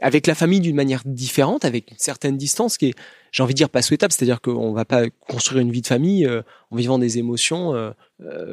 avec 0.00 0.26
la 0.26 0.34
famille 0.34 0.60
d'une 0.60 0.76
manière 0.76 1.02
différente, 1.04 1.64
avec 1.64 1.90
une 1.90 1.98
certaine 1.98 2.36
distance 2.36 2.78
qui 2.78 2.86
est, 2.86 2.94
j'ai 3.32 3.42
envie 3.42 3.54
de 3.54 3.56
dire, 3.56 3.70
pas 3.70 3.82
souhaitable, 3.82 4.12
c'est-à-dire 4.12 4.40
qu'on 4.40 4.72
va 4.72 4.84
pas 4.84 5.08
construire 5.08 5.62
une 5.62 5.72
vie 5.72 5.80
de 5.80 5.86
famille 5.86 6.26
euh, 6.26 6.42
en 6.70 6.76
vivant 6.76 6.98
des 6.98 7.18
émotions, 7.18 7.74
euh, 7.74 7.92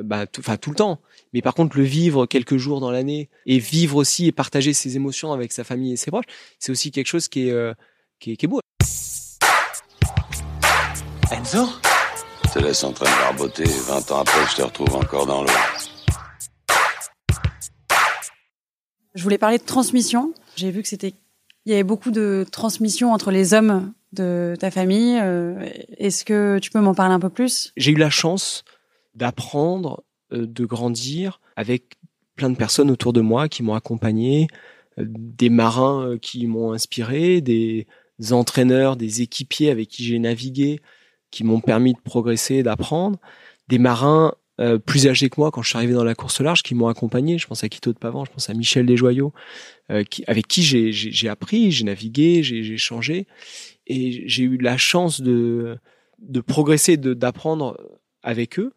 bah, 0.04 0.26
enfin 0.40 0.56
tout 0.58 0.70
le 0.70 0.78
temps. 0.78 1.00
Mais 1.34 1.42
par 1.42 1.54
contre, 1.54 1.78
le 1.78 1.84
vivre 1.84 2.26
quelques 2.26 2.58
jours 2.58 2.80
dans 2.80 2.90
l'année 2.90 3.30
et 3.46 3.60
vivre 3.60 3.98
aussi 3.98 4.26
et 4.26 4.32
partager 4.32 4.74
ses 4.74 4.96
émotions 4.96 5.34
avec 5.34 5.52
sa 5.52 5.64
famille 5.64 5.94
et 5.94 5.98
ses 5.98 6.12
proches, 6.12 6.26
c'est 6.58 6.72
aussi 6.72 6.92
quelque 6.92 7.08
chose 7.08 7.28
qui 7.28 7.50
est, 7.50 7.74
qui 8.20 8.32
est, 8.32 8.38
qui 8.38 8.46
est 8.46 8.48
beau. 8.48 8.62
Enzo? 11.32 11.68
Je 12.46 12.54
te 12.54 12.60
laisse 12.60 12.84
en 12.84 12.94
train 12.94 13.06
de 13.06 13.22
barboter, 13.22 13.66
20 13.66 14.12
ans 14.12 14.22
après, 14.22 14.42
je 14.50 14.56
te 14.56 14.62
retrouve 14.64 14.96
encore 14.96 15.28
dans 15.28 15.44
l'eau. 15.44 15.50
Je 19.14 19.22
voulais 19.22 19.38
parler 19.38 19.58
de 19.58 19.64
transmission. 19.64 20.34
J'ai 20.56 20.72
vu 20.72 20.82
que 20.82 20.88
c'était, 20.88 21.14
il 21.66 21.72
y 21.72 21.74
avait 21.76 21.84
beaucoup 21.84 22.10
de 22.10 22.46
transmission 22.52 23.12
entre 23.12 23.30
les 23.30 23.54
hommes 23.54 23.94
de 24.14 24.56
ta 24.60 24.72
famille. 24.72 25.18
Euh, 25.20 25.70
est-ce 25.98 26.26
que 26.26 26.60
tu 26.60 26.72
peux 26.72 26.80
m'en 26.80 26.96
parler 26.96 27.14
un 27.14 27.20
peu 27.20 27.30
plus? 27.30 27.72
J'ai 27.78 27.92
eu 27.92 27.98
la 27.98 28.10
chance 28.10 28.64
d'apprendre, 29.16 30.04
euh, 30.32 30.46
de 30.46 30.66
grandir 30.66 31.42
avec 31.56 31.98
plein 32.36 32.50
de 32.50 32.56
personnes 32.56 32.90
autour 32.90 33.14
de 33.14 33.22
moi 33.22 33.50
qui 33.50 33.64
m'ont 33.64 33.76
accompagné, 33.76 34.48
euh, 34.98 35.06
des 35.08 35.50
marins 35.50 36.18
qui 36.22 36.48
m'ont 36.48 36.72
inspiré, 36.72 37.42
des 37.42 37.86
entraîneurs, 38.32 38.96
des 38.96 39.22
équipiers 39.22 39.70
avec 39.70 39.90
qui 39.90 40.04
j'ai 40.04 40.20
navigué, 40.20 40.82
qui 41.32 41.44
m'ont 41.44 41.62
permis 41.62 41.94
de 41.94 42.00
progresser, 42.00 42.64
d'apprendre, 42.64 43.20
des 43.68 43.78
marins 43.78 44.34
euh, 44.60 44.78
plus 44.78 45.08
âgés 45.08 45.30
que 45.30 45.40
moi 45.40 45.52
quand 45.52 45.62
je 45.62 45.70
suis 45.70 45.78
arrivé 45.78 45.94
dans 45.94 46.04
la 46.04 46.16
course 46.16 46.42
large 46.42 46.64
qui 46.64 46.76
m'ont 46.76 46.88
accompagné. 46.88 47.38
Je 47.38 47.48
pense 47.48 47.64
à 47.64 47.70
Quito 47.70 47.94
de 47.94 47.98
Pavan, 47.98 48.26
je 48.26 48.32
pense 48.32 48.50
à 48.50 48.54
Michel 48.54 48.86
Desjoyaux, 48.86 49.32
euh, 49.90 50.04
qui, 50.04 50.24
avec 50.28 50.48
qui 50.48 50.64
j'ai 50.64 51.30
appris, 51.30 51.72
j'ai 51.72 51.86
navigué, 51.86 52.44
j'ai 52.44 52.78
changé, 52.78 53.26
et 53.90 54.28
j'ai 54.28 54.44
eu 54.44 54.58
la 54.58 54.78
chance 54.78 55.22
de, 55.22 55.78
de 56.20 56.42
progresser, 56.42 56.98
d'apprendre 56.98 57.78
avec 58.24 58.60
eux 58.60 58.74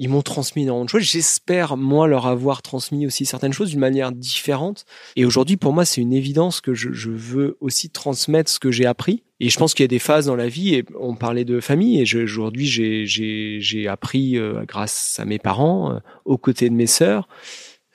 ils 0.00 0.08
m'ont 0.08 0.22
transmis 0.22 0.62
énormément 0.62 0.86
de 0.86 0.90
choses. 0.90 1.02
J'espère, 1.02 1.76
moi, 1.76 2.08
leur 2.08 2.26
avoir 2.26 2.62
transmis 2.62 3.06
aussi 3.06 3.26
certaines 3.26 3.52
choses 3.52 3.68
d'une 3.68 3.80
manière 3.80 4.12
différente. 4.12 4.86
Et 5.14 5.26
aujourd'hui, 5.26 5.58
pour 5.58 5.74
moi, 5.74 5.84
c'est 5.84 6.00
une 6.00 6.14
évidence 6.14 6.62
que 6.62 6.72
je, 6.72 7.10
veux 7.10 7.58
aussi 7.60 7.90
transmettre 7.90 8.50
ce 8.50 8.58
que 8.58 8.70
j'ai 8.70 8.86
appris. 8.86 9.24
Et 9.40 9.50
je 9.50 9.58
pense 9.58 9.74
qu'il 9.74 9.84
y 9.84 9.84
a 9.84 9.88
des 9.88 9.98
phases 9.98 10.24
dans 10.26 10.36
la 10.36 10.48
vie, 10.48 10.74
et 10.74 10.84
on 10.98 11.16
parlait 11.16 11.44
de 11.44 11.60
famille, 11.60 12.00
et 12.00 12.22
aujourd'hui, 12.22 12.66
j'ai 12.66 13.88
appris 13.88 14.38
euh, 14.38 14.64
grâce 14.66 15.18
à 15.20 15.26
mes 15.26 15.38
parents, 15.38 15.92
euh, 15.92 15.98
aux 16.24 16.38
côtés 16.38 16.70
de 16.70 16.74
mes 16.74 16.86
sœurs. 16.86 17.28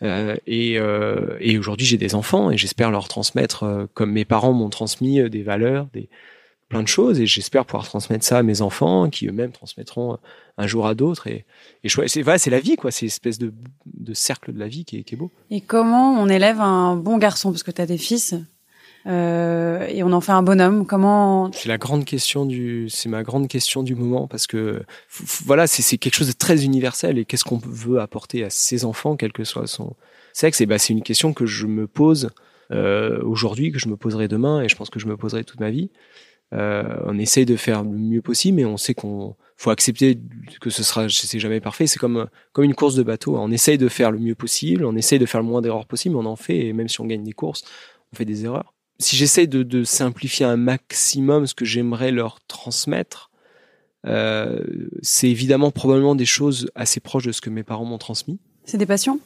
Euh, 0.04 0.36
et, 0.46 0.74
et 1.40 1.58
aujourd'hui, 1.58 1.88
j'ai 1.88 1.98
des 1.98 2.14
enfants, 2.14 2.52
et 2.52 2.58
j'espère 2.58 2.92
leur 2.92 3.08
transmettre, 3.08 3.88
comme 3.96 4.12
mes 4.12 4.26
parents 4.26 4.54
m'ont 4.54 4.70
transmis, 4.70 5.28
des 5.30 5.42
valeurs, 5.42 5.88
des, 5.94 6.10
plein 6.70 6.82
de 6.82 6.88
choses 6.88 7.20
et 7.20 7.28
j'espère 7.28 7.66
pouvoir 7.66 7.86
transmettre 7.86 8.26
ça 8.26 8.40
à 8.40 8.44
mes 8.44 8.62
enfants 8.62 9.10
qui 9.10 9.28
eux-mêmes 9.28 9.52
transmettront 9.52 10.18
un 10.58 10.68
jour 10.68 10.88
à 10.88 10.96
d'autres 10.96 11.28
et, 11.28 11.46
et 11.84 11.90
c'est 12.08 12.22
voilà, 12.22 12.40
c'est 12.40 12.50
la 12.50 12.60
vie 12.60 12.76
quoi. 12.76 12.92
C'est 12.92 13.06
espèce 13.06 13.38
de, 13.38 13.54
de 13.86 14.14
cercle 14.14 14.52
de 14.54 14.60
la 14.60 14.68
vie 14.68 14.86
qui 14.86 14.98
est, 14.98 15.04
qui 15.04 15.16
est 15.16 15.18
beau. 15.18 15.32
Et 15.52 15.62
comment 15.62 16.20
on 16.20 16.28
élève 16.28 16.60
un 16.62 16.96
bon 16.96 17.18
garçon? 17.18 17.52
Parce 17.52 17.64
que 17.64 17.72
tu 17.72 17.82
as 17.82 17.86
des 17.86 17.98
fils 17.98 18.34
euh, 19.06 19.86
et 19.88 20.02
on 20.02 20.12
en 20.12 20.22
fait 20.22 20.32
un 20.32 20.42
bonhomme. 20.42 20.88
Comment 20.88 21.52
c'est 21.54 21.70
la 21.70 21.78
grande 21.78 22.06
question 22.06 22.46
du 22.46 22.90
c'est 22.90 23.10
ma 23.10 23.22
grande 23.22 23.48
question 23.48 23.84
du 23.84 23.94
moment 23.94 24.28
parce 24.28 24.48
que 24.48 24.82
voilà 25.46 25.68
c'est 25.68 25.84
c'est 25.84 26.00
quelque 26.00 26.16
chose 26.16 26.28
de 26.30 26.34
très 26.34 26.66
universel 26.66 27.20
et 27.20 27.26
qu'est-ce 27.26 27.44
qu'on 27.44 27.62
veut 27.64 28.00
apporter 28.00 28.44
à 28.44 28.50
ses 28.50 28.86
enfants 28.86 29.16
quel 29.18 29.32
que 29.32 29.44
soit 29.44 29.68
son 29.68 29.96
sexe? 30.34 30.62
Et 30.62 30.66
bah 30.66 30.80
c'est 30.80 30.94
une 30.94 31.04
question 31.04 31.34
que 31.34 31.46
je 31.46 31.68
me 31.68 31.86
pose 31.86 32.32
euh, 32.72 33.22
aujourd'hui 33.24 33.72
que 33.72 33.78
je 33.78 33.88
me 33.88 33.96
poserai 33.96 34.28
demain 34.28 34.64
et 34.64 34.70
je 34.70 34.76
pense 34.76 34.90
que 34.90 35.00
je 35.00 35.06
me 35.06 35.16
poserai 35.16 35.44
toute 35.44 35.60
ma 35.60 35.70
vie 35.70 35.92
euh, 36.54 36.84
on 37.06 37.18
essaye 37.18 37.46
de 37.46 37.56
faire 37.56 37.84
le 37.84 37.98
mieux 37.98 38.22
possible, 38.22 38.58
mais 38.58 38.66
on 38.66 38.78
sait 38.78 38.94
qu'on 38.94 39.36
faut 39.58 39.72
accepter 39.72 40.20
que 40.62 40.70
ce 40.70 40.84
sera, 40.84 41.08
c'est 41.10 41.40
jamais 41.40 41.60
parfait. 41.60 41.88
C'est 41.88 42.00
comme 42.00 42.28
comme 42.54 42.66
une 42.66 42.76
course 42.76 42.96
de 42.96 43.04
bateau. 43.04 43.38
On 43.38 43.52
essaye 43.52 43.78
de 43.78 43.88
faire 43.88 44.12
le 44.12 44.20
mieux 44.20 44.36
possible, 44.36 44.86
on 44.86 44.96
essaye 44.96 45.20
de 45.20 45.26
faire 45.26 45.42
le 45.42 45.48
moins 45.48 45.62
d'erreurs 45.62 45.86
possible, 45.86 46.16
on 46.16 46.26
en 46.26 46.36
fait. 46.36 46.68
Et 46.68 46.74
même 46.74 46.88
si 46.88 47.02
on 47.02 47.06
gagne 47.06 47.24
des 47.24 47.34
courses, 47.34 47.64
on 48.14 48.16
fait 48.16 48.26
des 48.26 48.46
erreurs. 48.46 48.74
Si 49.00 49.18
j'essaye 49.18 49.48
de, 49.48 49.64
de, 49.64 49.84
simplifier 49.84 50.46
un 50.46 50.56
maximum 50.56 51.48
ce 51.48 51.54
que 51.54 51.66
j'aimerais 51.66 52.12
leur 52.12 52.40
transmettre, 52.48 53.30
euh, 54.06 54.62
c'est 55.02 55.30
évidemment 55.30 55.72
probablement 55.72 56.16
des 56.16 56.26
choses 56.26 56.70
assez 56.76 57.02
proches 57.02 57.26
de 57.26 57.34
ce 57.34 57.42
que 57.42 57.50
mes 57.50 57.64
parents 57.64 57.84
m'ont 57.84 57.98
transmis. 57.98 58.40
C'est 58.64 58.78
des 58.78 58.86
passions? 58.86 59.20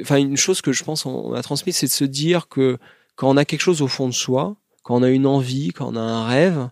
enfin, 0.00 0.16
une 0.16 0.36
chose 0.36 0.62
que 0.62 0.72
je 0.72 0.84
pense 0.84 1.04
on 1.04 1.34
a 1.34 1.42
transmis, 1.42 1.72
c'est 1.72 1.86
de 1.86 1.92
se 1.92 2.04
dire 2.04 2.48
que 2.48 2.78
quand 3.14 3.28
on 3.28 3.36
a 3.36 3.44
quelque 3.44 3.60
chose 3.60 3.82
au 3.82 3.88
fond 3.88 4.08
de 4.08 4.14
soi, 4.14 4.56
quand 4.84 4.94
on 4.94 5.02
a 5.02 5.10
une 5.10 5.26
envie, 5.26 5.72
quand 5.72 5.92
on 5.92 5.96
a 5.96 6.00
un 6.00 6.26
rêve, 6.28 6.70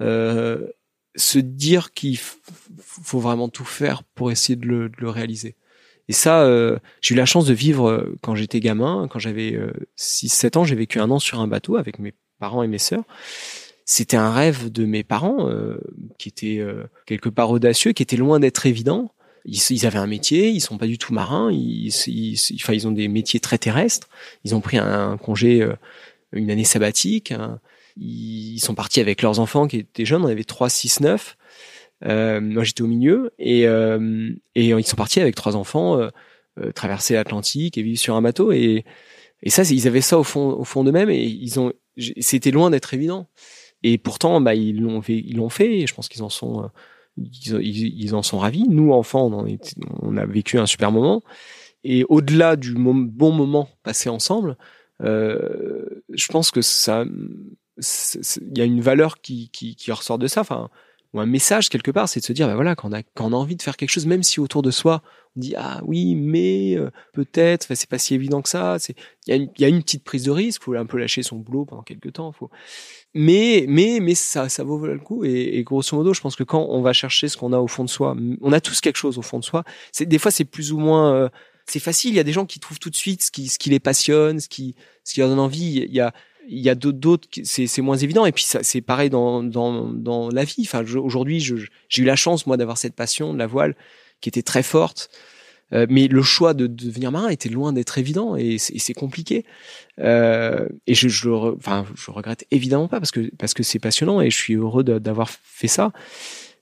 euh, 0.00 0.66
se 1.14 1.38
dire 1.38 1.92
qu'il 1.92 2.18
faut 2.18 3.20
vraiment 3.20 3.48
tout 3.48 3.64
faire 3.64 4.02
pour 4.02 4.32
essayer 4.32 4.56
de 4.56 4.66
le, 4.66 4.88
de 4.88 4.96
le 4.98 5.08
réaliser. 5.08 5.54
Et 6.08 6.12
ça, 6.12 6.42
euh, 6.42 6.78
j'ai 7.00 7.14
eu 7.14 7.18
la 7.18 7.26
chance 7.26 7.46
de 7.46 7.54
vivre 7.54 7.88
euh, 7.88 8.16
quand 8.22 8.34
j'étais 8.34 8.60
gamin, 8.60 9.08
quand 9.10 9.18
j'avais 9.18 9.54
euh, 9.54 9.72
6-7 9.98 10.58
ans, 10.58 10.64
j'ai 10.64 10.76
vécu 10.76 11.00
un 11.00 11.10
an 11.10 11.18
sur 11.18 11.40
un 11.40 11.48
bateau 11.48 11.76
avec 11.76 11.98
mes 11.98 12.14
parents 12.38 12.62
et 12.62 12.68
mes 12.68 12.78
sœurs. 12.78 13.04
C'était 13.84 14.16
un 14.16 14.32
rêve 14.32 14.70
de 14.70 14.84
mes 14.84 15.04
parents 15.04 15.48
euh, 15.48 15.78
qui 16.18 16.28
était 16.28 16.58
euh, 16.58 16.84
quelque 17.06 17.28
part 17.28 17.50
audacieux, 17.50 17.92
qui 17.92 18.02
était 18.02 18.16
loin 18.16 18.40
d'être 18.40 18.66
évident. 18.66 19.12
Ils, 19.44 19.86
avaient 19.86 19.98
un 19.98 20.08
métier, 20.08 20.48
ils 20.48 20.60
sont 20.60 20.76
pas 20.76 20.88
du 20.88 20.98
tout 20.98 21.14
marins, 21.14 21.52
ils, 21.52 21.92
ils, 22.08 22.36
enfin, 22.56 22.72
ils 22.72 22.88
ont 22.88 22.92
des 22.92 23.06
métiers 23.06 23.38
très 23.38 23.58
terrestres. 23.58 24.08
Ils 24.42 24.56
ont 24.56 24.60
pris 24.60 24.76
un, 24.76 25.10
un 25.12 25.16
congé 25.16 25.64
une 26.36 26.50
année 26.50 26.64
sabbatique. 26.64 27.32
Hein. 27.32 27.60
Ils 27.96 28.60
sont 28.60 28.74
partis 28.74 29.00
avec 29.00 29.22
leurs 29.22 29.40
enfants 29.40 29.66
qui 29.66 29.78
étaient 29.78 30.04
jeunes, 30.04 30.24
on 30.24 30.28
avait 30.28 30.44
3, 30.44 30.68
6, 30.68 31.00
9. 31.00 31.36
Euh, 32.04 32.40
moi 32.40 32.62
j'étais 32.62 32.82
au 32.82 32.86
milieu 32.86 33.32
et, 33.38 33.66
euh, 33.66 34.30
et 34.54 34.68
ils 34.68 34.86
sont 34.86 34.96
partis 34.96 35.20
avec 35.20 35.34
trois 35.34 35.56
enfants 35.56 35.98
euh, 35.98 36.10
euh 36.60 36.70
traverser 36.70 37.14
l'Atlantique 37.14 37.78
et 37.78 37.82
vivre 37.82 37.98
sur 37.98 38.16
un 38.16 38.22
bateau 38.22 38.52
et, 38.52 38.84
et 39.42 39.48
ça 39.48 39.62
ils 39.62 39.86
avaient 39.86 40.02
ça 40.02 40.18
au 40.18 40.22
fond 40.22 40.50
au 40.50 40.64
fond 40.64 40.84
d'eux-mêmes 40.84 41.08
et 41.08 41.24
ils 41.24 41.58
ont 41.58 41.72
c'était 41.96 42.50
loin 42.50 42.68
d'être 42.68 42.92
évident 42.92 43.28
et 43.82 43.96
pourtant 43.96 44.42
bah 44.42 44.54
ils 44.54 44.78
l'ont 44.78 45.00
fait 45.00 45.16
ils 45.16 45.36
l'ont 45.36 45.48
fait 45.48 45.86
je 45.86 45.94
pense 45.94 46.10
qu'ils 46.10 46.22
en 46.22 46.28
sont 46.28 46.70
ils, 47.16 48.14
en 48.14 48.22
sont 48.22 48.38
ravis 48.38 48.64
nous 48.68 48.92
enfants 48.92 49.30
on, 50.02 50.16
a 50.18 50.26
vécu 50.26 50.58
un 50.58 50.66
super 50.66 50.92
moment 50.92 51.22
et 51.82 52.04
au-delà 52.10 52.56
du 52.56 52.74
bon 52.74 53.32
moment 53.32 53.70
passé 53.82 54.10
ensemble 54.10 54.58
je 56.16 56.28
pense 56.28 56.50
que 56.50 56.62
ça, 56.62 57.04
il 57.78 58.58
y 58.58 58.60
a 58.60 58.64
une 58.64 58.80
valeur 58.80 59.20
qui, 59.20 59.50
qui, 59.50 59.92
ressort 59.92 60.18
de 60.18 60.26
ça. 60.26 60.40
Enfin, 60.40 60.70
ou 61.12 61.20
un 61.20 61.26
message 61.26 61.68
quelque 61.68 61.90
part, 61.90 62.08
c'est 62.08 62.20
de 62.20 62.24
se 62.24 62.32
dire, 62.32 62.48
ben 62.48 62.54
voilà, 62.54 62.74
quand 62.74 62.88
on, 62.88 62.92
a, 62.92 63.02
quand 63.02 63.26
on 63.26 63.32
a 63.32 63.36
envie 63.36 63.56
de 63.56 63.62
faire 63.62 63.76
quelque 63.76 63.90
chose, 63.90 64.06
même 64.06 64.22
si 64.22 64.40
autour 64.40 64.62
de 64.62 64.70
soi, 64.70 65.02
on 65.36 65.40
dit, 65.40 65.54
ah 65.56 65.80
oui, 65.84 66.14
mais 66.14 66.76
euh, 66.76 66.90
peut-être, 67.12 67.74
c'est 67.74 67.88
pas 67.88 67.98
si 67.98 68.14
évident 68.14 68.42
que 68.42 68.48
ça. 68.48 68.78
Il 68.88 68.94
y, 69.28 69.32
a 69.32 69.36
une, 69.36 69.50
y 69.58 69.64
a 69.64 69.68
une 69.68 69.82
petite 69.82 70.04
prise 70.04 70.24
de 70.24 70.30
risque, 70.30 70.62
faut 70.62 70.74
un 70.74 70.86
peu 70.86 70.98
lâcher 70.98 71.22
son 71.22 71.36
boulot 71.36 71.64
pendant 71.64 71.82
quelques 71.82 72.14
temps. 72.14 72.32
Faut... 72.32 72.50
Mais, 73.14 73.66
mais, 73.68 73.98
mais 74.00 74.14
ça, 74.14 74.48
ça 74.48 74.64
vaut 74.64 74.84
le 74.86 74.98
coup. 74.98 75.24
Et, 75.24 75.62
grosso 75.62 75.96
modo, 75.96 76.14
je 76.14 76.20
pense 76.20 76.36
que 76.36 76.44
quand 76.44 76.66
on 76.68 76.82
va 76.82 76.92
chercher 76.92 77.28
ce 77.28 77.36
qu'on 77.36 77.52
a 77.52 77.58
au 77.58 77.68
fond 77.68 77.84
de 77.84 77.90
soi, 77.90 78.16
on 78.40 78.52
a 78.52 78.60
tous 78.60 78.80
quelque 78.80 78.96
chose 78.96 79.18
au 79.18 79.22
fond 79.22 79.38
de 79.38 79.44
soi. 79.44 79.64
Des 80.00 80.18
fois, 80.18 80.30
c'est 80.30 80.44
plus 80.44 80.72
ou 80.72 80.78
moins 80.78 81.14
euh, 81.14 81.28
c'est 81.66 81.80
facile. 81.80 82.12
Il 82.12 82.16
y 82.16 82.20
a 82.20 82.24
des 82.24 82.32
gens 82.32 82.46
qui 82.46 82.60
trouvent 82.60 82.78
tout 82.78 82.90
de 82.90 82.96
suite 82.96 83.22
ce 83.22 83.30
qui, 83.30 83.48
ce 83.48 83.58
qui 83.58 83.70
les 83.70 83.80
passionne, 83.80 84.40
ce 84.40 84.48
qui, 84.48 84.74
ce 85.04 85.14
qui 85.14 85.20
leur 85.20 85.28
donne 85.28 85.40
envie. 85.40 85.84
Il 85.88 85.94
y 85.94 86.00
a, 86.00 86.12
il 86.48 86.60
y 86.60 86.70
a 86.70 86.74
d'autres, 86.74 87.28
c'est, 87.42 87.82
moins 87.82 87.96
évident. 87.96 88.26
Et 88.26 88.32
puis 88.32 88.44
c'est 88.44 88.80
pareil 88.80 89.10
dans, 89.10 89.42
dans, 89.42 89.90
dans 89.92 90.30
la 90.30 90.44
vie. 90.44 90.62
Enfin, 90.62 90.84
aujourd'hui, 90.96 91.40
j'ai 91.40 92.02
eu 92.02 92.04
la 92.04 92.16
chance 92.16 92.46
moi 92.46 92.56
d'avoir 92.56 92.78
cette 92.78 92.94
passion 92.94 93.32
de 93.32 93.38
la 93.38 93.46
voile 93.46 93.74
qui 94.20 94.28
était 94.28 94.42
très 94.42 94.62
forte. 94.62 95.10
Euh, 95.72 95.86
mais 95.90 96.06
le 96.06 96.22
choix 96.22 96.54
de, 96.54 96.68
de, 96.68 96.86
devenir 96.86 97.10
marin 97.10 97.28
était 97.28 97.48
loin 97.48 97.72
d'être 97.72 97.98
évident 97.98 98.36
et 98.36 98.56
c'est, 98.56 98.74
et 98.74 98.78
c'est 98.78 98.94
compliqué. 98.94 99.44
Euh, 99.98 100.68
et 100.86 100.94
je, 100.94 101.08
je, 101.08 101.28
enfin, 101.28 101.84
je 101.96 102.10
regrette 102.12 102.46
évidemment 102.52 102.86
pas 102.86 103.00
parce 103.00 103.10
que 103.10 103.34
parce 103.36 103.52
que 103.52 103.64
c'est 103.64 103.80
passionnant 103.80 104.20
et 104.20 104.30
je 104.30 104.36
suis 104.36 104.54
heureux 104.54 104.84
d'avoir 104.84 105.28
fait 105.28 105.66
ça. 105.66 105.92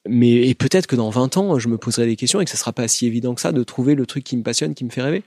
Mais 0.07 0.49
et 0.49 0.55
peut-être 0.55 0.87
que 0.87 0.97
dans 0.97 1.11
20 1.11 1.37
ans, 1.39 1.59
je 1.59 1.69
me 1.69 1.79
poserai 1.79 2.07
des 2.07 2.17
questions 2.17 2.41
et 2.41 2.45
que 2.45 2.51
ce 2.51 2.57
sera 2.57 2.73
pas 2.73 2.89
si 2.89 3.07
évident 3.07 3.35
que 3.35 3.41
ça 3.41 3.53
de 3.53 3.63
trouver 3.63 3.95
le 3.95 4.07
truc 4.07 4.25
qui 4.25 4.37
me 4.37 4.43
passionne, 4.43 4.75
qui 4.75 4.85
me 4.85 4.91
fait 4.91 5.03
rêver. 5.03 5.23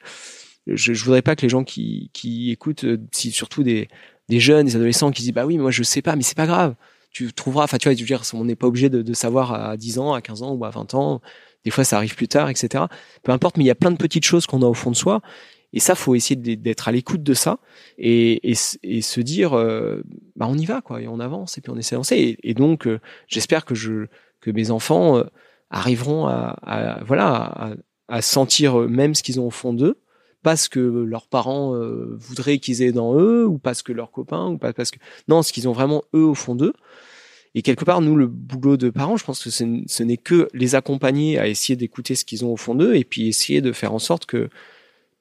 Je, 0.67 0.93
je 0.93 1.03
voudrais 1.03 1.21
pas 1.21 1.35
que 1.35 1.41
les 1.41 1.49
gens 1.49 1.63
qui, 1.63 2.09
qui 2.13 2.51
écoutent, 2.51 2.83
euh, 2.83 2.97
si 3.11 3.31
surtout 3.31 3.63
des, 3.63 3.87
des 4.29 4.39
jeunes, 4.39 4.65
des 4.65 4.75
adolescents 4.75 5.11
qui 5.11 5.21
disent 5.21 5.33
bah 5.33 5.45
oui, 5.45 5.57
mais 5.57 5.63
moi 5.63 5.71
je 5.71 5.83
sais 5.83 6.01
pas, 6.01 6.15
mais 6.15 6.23
c'est 6.23 6.37
pas 6.37 6.45
grave. 6.45 6.75
Tu 7.11 7.31
trouveras, 7.33 7.63
enfin 7.63 7.77
tu 7.77 7.87
vois, 7.87 7.95
je 7.95 8.01
veux 8.01 8.05
dire, 8.05 8.21
on 8.33 8.45
n'est 8.45 8.55
pas 8.55 8.67
obligé 8.67 8.89
de, 8.89 9.01
de, 9.01 9.13
savoir 9.13 9.53
à 9.53 9.77
10 9.77 9.99
ans, 9.99 10.13
à 10.13 10.21
15 10.21 10.43
ans 10.43 10.53
ou 10.53 10.65
à 10.65 10.69
20 10.69 10.93
ans. 10.93 11.21
Des 11.63 11.71
fois, 11.71 11.83
ça 11.83 11.97
arrive 11.97 12.15
plus 12.15 12.27
tard, 12.27 12.49
etc. 12.49 12.85
Peu 13.23 13.31
importe, 13.31 13.57
mais 13.57 13.63
il 13.63 13.67
y 13.67 13.71
a 13.71 13.75
plein 13.75 13.91
de 13.91 13.97
petites 13.97 14.25
choses 14.25 14.45
qu'on 14.45 14.61
a 14.61 14.65
au 14.65 14.73
fond 14.73 14.91
de 14.91 14.95
soi. 14.95 15.21
et 15.73 15.79
ça, 15.79 15.95
faut 15.95 16.15
essayer 16.15 16.35
d'être 16.35 16.87
à 16.87 16.91
l'écoute 16.91 17.23
de 17.23 17.33
ça 17.33 17.59
et, 17.97 18.51
et, 18.51 18.55
et 18.83 19.01
se 19.01 19.21
dire, 19.21 19.53
euh, 19.53 20.01
bah 20.35 20.47
on 20.49 20.57
y 20.57 20.65
va 20.65 20.81
quoi, 20.81 21.01
et 21.01 21.07
on 21.07 21.19
avance 21.19 21.57
et 21.57 21.61
puis 21.61 21.71
on 21.71 21.77
essaie 21.77 21.95
d'avancer. 21.95 22.37
Et, 22.43 22.53
donc, 22.53 22.87
euh, 22.87 22.99
j'espère 23.27 23.65
que 23.65 23.75
je 23.75 24.07
que 24.41 24.51
mes 24.51 24.71
enfants 24.71 25.17
euh, 25.17 25.23
arriveront 25.69 26.27
à, 26.27 27.01
voilà 27.05 27.75
à, 28.07 28.21
sentir 28.21 28.77
même 28.87 29.15
ce 29.15 29.23
qu'ils 29.23 29.39
ont 29.39 29.47
au 29.47 29.51
fond 29.51 29.73
d'eux, 29.73 29.99
parce 30.43 30.69
que 30.69 30.79
leurs 30.79 31.27
parents 31.27 31.73
voudraient 32.17 32.59
qu'ils 32.59 32.81
aient 32.81 32.93
dans 32.93 33.19
eux 33.19 33.45
ou 33.45 33.57
parce 33.57 33.81
que 33.81 33.91
leurs 33.91 34.11
copains 34.11 34.47
ou 34.47 34.57
pas 34.57 34.71
parce 34.71 34.91
que 34.91 34.99
non, 35.27 35.41
ce 35.41 35.51
qu'ils 35.51 35.67
ont 35.67 35.73
vraiment 35.73 36.03
eux 36.13 36.23
au 36.23 36.35
fond 36.35 36.55
d'eux. 36.55 36.71
Et 37.53 37.63
quelque 37.63 37.83
part, 37.83 38.01
nous, 38.01 38.15
le 38.15 38.27
boulot 38.27 38.77
de 38.77 38.89
parents, 38.89 39.17
je 39.17 39.25
pense 39.25 39.43
que 39.43 39.49
ce 39.49 40.03
n'est 40.03 40.17
que 40.17 40.47
les 40.53 40.75
accompagner 40.75 41.39
à 41.39 41.47
essayer 41.47 41.75
d'écouter 41.75 42.15
ce 42.15 42.23
qu'ils 42.23 42.45
ont 42.45 42.53
au 42.53 42.55
fond 42.55 42.75
d'eux 42.75 42.95
et 42.95 43.03
puis 43.03 43.27
essayer 43.27 43.61
de 43.61 43.71
faire 43.71 43.93
en 43.93 43.99
sorte 43.99 44.25
que 44.25 44.49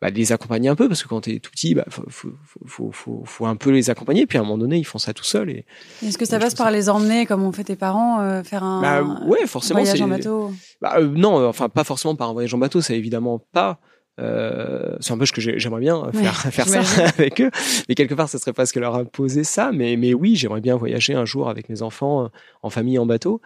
bah, 0.03 0.11
les 0.11 0.33
accompagner 0.33 0.69
un 0.69 0.75
peu 0.75 0.89
parce 0.89 1.03
que 1.03 1.09
quand 1.09 1.23
tu 1.23 1.35
es 1.35 1.39
tout 1.39 1.51
petit, 1.51 1.75
bah, 1.75 1.85
faut, 1.89 2.05
faut, 2.09 2.91
faut, 2.93 3.23
faut, 3.25 3.47
un 3.47 3.57
peu 3.57 3.71
les 3.71 3.89
accompagner. 3.89 4.27
Puis 4.27 4.37
à 4.37 4.43
un 4.43 4.45
moment 4.45 4.59
donné, 4.59 4.77
ils 4.77 4.85
font 4.85 4.99
ça 4.99 5.15
tout 5.15 5.25
seuls. 5.25 5.49
Et, 5.49 5.65
Est-ce 6.05 6.19
que 6.19 6.27
ça 6.27 6.39
passe 6.39 6.55
par 6.55 6.71
les 6.71 6.91
emmener 6.91 7.25
comme 7.25 7.43
ont 7.43 7.53
fait 7.53 7.65
tes 7.65 7.77
parents, 7.77 8.21
euh, 8.21 8.43
faire 8.43 8.63
un, 8.63 8.83
bah, 8.83 9.03
ouais, 9.27 9.47
forcément, 9.47 9.81
voyage 9.81 10.01
en 10.03 10.09
bateau? 10.09 10.53
Bah, 10.83 10.97
euh, 10.99 11.07
Non, 11.09 11.47
enfin 11.49 11.71
pas 11.71 11.85
forcément 11.85 12.15
par 12.15 12.29
un 12.29 12.33
voyage 12.35 12.53
en 12.53 12.59
bateau, 12.59 12.83
c'est 12.83 12.97
évidemment 12.97 13.39
pas. 13.53 13.79
Euh, 14.19 14.97
c'est 15.01 15.13
un 15.13 15.19
peu 15.19 15.27
ce 15.27 15.33
que 15.33 15.41
j'aimerais 15.41 15.81
bien 15.81 16.11
faire, 16.13 16.35
faire 16.53 16.69
ça 16.69 17.05
avec 17.19 17.41
eux, 17.41 17.51
mais 17.89 17.95
quelque 17.95 18.15
part, 18.15 18.31
ça 18.31 18.39
serait 18.39 18.55
presque 18.55 18.77
leur 18.77 18.97
imposer 18.97 19.45
ça. 19.45 19.73
Mais, 19.73 19.97
mais 19.97 20.13
oui, 20.13 20.37
j'aimerais 20.37 20.61
bien 20.61 20.77
voyager 20.77 21.15
un 21.15 21.25
jour 21.25 21.49
avec 21.49 21.71
mes 21.71 21.81
enfants 21.81 22.31
en 22.63 22.71
famille 22.71 22.99
en 22.99 23.07
bateau. 23.07 23.41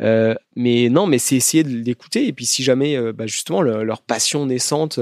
Mais 0.00 0.88
non, 0.90 1.06
mais 1.06 1.18
c'est 1.18 1.36
essayer 1.36 1.62
de 1.62 1.70
l'écouter. 1.70 2.28
Et 2.28 2.34
puis 2.34 2.44
si 2.44 2.62
jamais, 2.62 3.12
bah, 3.14 3.26
justement, 3.26 3.62
leur 3.62 4.02
passion 4.02 4.44
naissante 4.44 5.00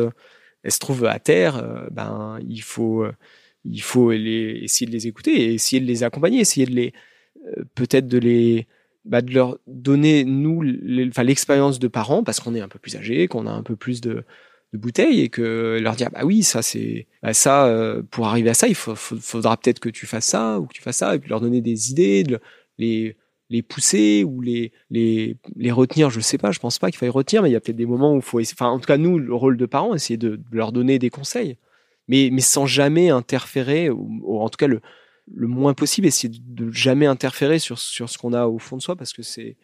elles 0.62 0.72
se 0.72 0.78
trouvent 0.78 1.06
à 1.06 1.18
terre, 1.18 1.56
euh, 1.56 1.88
ben 1.90 2.38
il 2.48 2.62
faut 2.62 3.02
euh, 3.04 3.12
il 3.64 3.82
faut 3.82 4.12
essayer 4.12 4.86
de 4.86 4.92
les 4.92 5.06
écouter 5.06 5.30
et 5.32 5.54
essayer 5.54 5.80
de 5.80 5.86
les 5.86 6.02
accompagner, 6.02 6.40
essayer 6.40 6.66
de 6.66 6.74
les 6.74 6.92
euh, 7.46 7.64
peut-être 7.74 8.08
de 8.08 8.18
les 8.18 8.66
bah, 9.04 9.22
de 9.22 9.32
leur 9.32 9.58
donner 9.66 10.24
nous 10.24 10.62
l'expérience 10.62 11.78
de 11.78 11.88
parents 11.88 12.22
parce 12.24 12.40
qu'on 12.40 12.54
est 12.54 12.60
un 12.60 12.68
peu 12.68 12.78
plus 12.78 12.96
âgé, 12.96 13.28
qu'on 13.28 13.46
a 13.46 13.50
un 13.50 13.62
peu 13.62 13.76
plus 13.76 14.00
de, 14.00 14.24
bouteilles 14.74 15.20
et 15.20 15.28
que 15.28 15.78
leur 15.82 15.96
dire 15.96 16.08
bah 16.10 16.22
oui 16.24 16.42
ça 16.42 16.62
c'est 16.62 17.06
bah, 17.22 17.34
ça 17.34 17.70
pour 18.10 18.26
arriver 18.26 18.48
à 18.48 18.54
ça 18.54 18.68
il 18.68 18.74
faudra 18.74 19.58
peut-être 19.58 19.80
que 19.80 19.90
tu 19.90 20.06
fasses 20.06 20.24
ça 20.24 20.58
ou 20.60 20.66
que 20.66 20.72
tu 20.72 20.80
fasses 20.80 20.96
ça 20.96 21.14
et 21.14 21.18
puis 21.18 21.28
leur 21.28 21.42
donner 21.42 21.60
des 21.60 21.90
idées, 21.90 22.24
les 22.78 23.16
les 23.52 23.62
pousser 23.62 24.24
ou 24.24 24.40
les, 24.40 24.72
les, 24.90 25.36
les 25.56 25.70
retenir, 25.70 26.10
je 26.10 26.20
sais 26.20 26.38
pas, 26.38 26.50
je 26.50 26.58
pense 26.58 26.78
pas 26.78 26.90
qu'il 26.90 26.98
faille 26.98 27.10
retenir, 27.10 27.42
mais 27.42 27.50
il 27.50 27.52
y 27.52 27.56
a 27.56 27.60
peut-être 27.60 27.76
des 27.76 27.86
moments 27.86 28.14
où 28.14 28.16
il 28.16 28.22
faut 28.22 28.40
essayer, 28.40 28.56
enfin, 28.58 28.70
en 28.70 28.78
tout 28.78 28.86
cas, 28.86 28.96
nous, 28.96 29.18
le 29.18 29.34
rôle 29.34 29.56
de 29.56 29.66
parents, 29.66 29.94
essayer 29.94 30.16
de, 30.16 30.40
leur 30.50 30.72
donner 30.72 30.98
des 30.98 31.10
conseils, 31.10 31.58
mais, 32.08 32.30
mais 32.32 32.40
sans 32.40 32.66
jamais 32.66 33.10
interférer, 33.10 33.90
ou, 33.90 34.40
en 34.40 34.48
tout 34.48 34.56
cas, 34.56 34.66
le, 34.66 34.80
le 35.32 35.46
moins 35.46 35.74
possible, 35.74 36.06
essayer 36.06 36.32
de, 36.34 36.70
jamais 36.72 37.06
interférer 37.06 37.58
sur, 37.58 37.78
sur 37.78 38.08
ce 38.08 38.16
qu'on 38.16 38.32
a 38.32 38.46
au 38.46 38.58
fond 38.58 38.78
de 38.78 38.82
soi, 38.82 38.96
parce 38.96 39.12
que 39.12 39.22
c'est, 39.22 39.56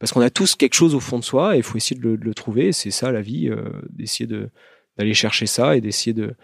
parce 0.00 0.10
qu'on 0.10 0.20
a 0.20 0.30
tous 0.30 0.56
quelque 0.56 0.74
chose 0.74 0.96
au 0.96 1.00
fond 1.00 1.20
de 1.20 1.24
soi 1.24 1.54
et 1.54 1.58
il 1.58 1.62
faut 1.62 1.76
essayer 1.76 1.98
de 1.98 2.18
le, 2.20 2.34
trouver. 2.34 2.72
C'est 2.72 2.90
ça 2.90 3.12
la 3.12 3.22
vie, 3.22 3.48
euh, 3.48 3.62
d'essayer 3.88 4.26
de, 4.26 4.50
d'aller 4.98 5.14
chercher 5.14 5.46
ça 5.46 5.76
et 5.76 5.80
d'essayer 5.80 6.12
de, 6.12 6.34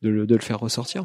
de, 0.00 0.08
le 0.34 0.38
faire 0.38 0.58
ressortir. 0.58 1.04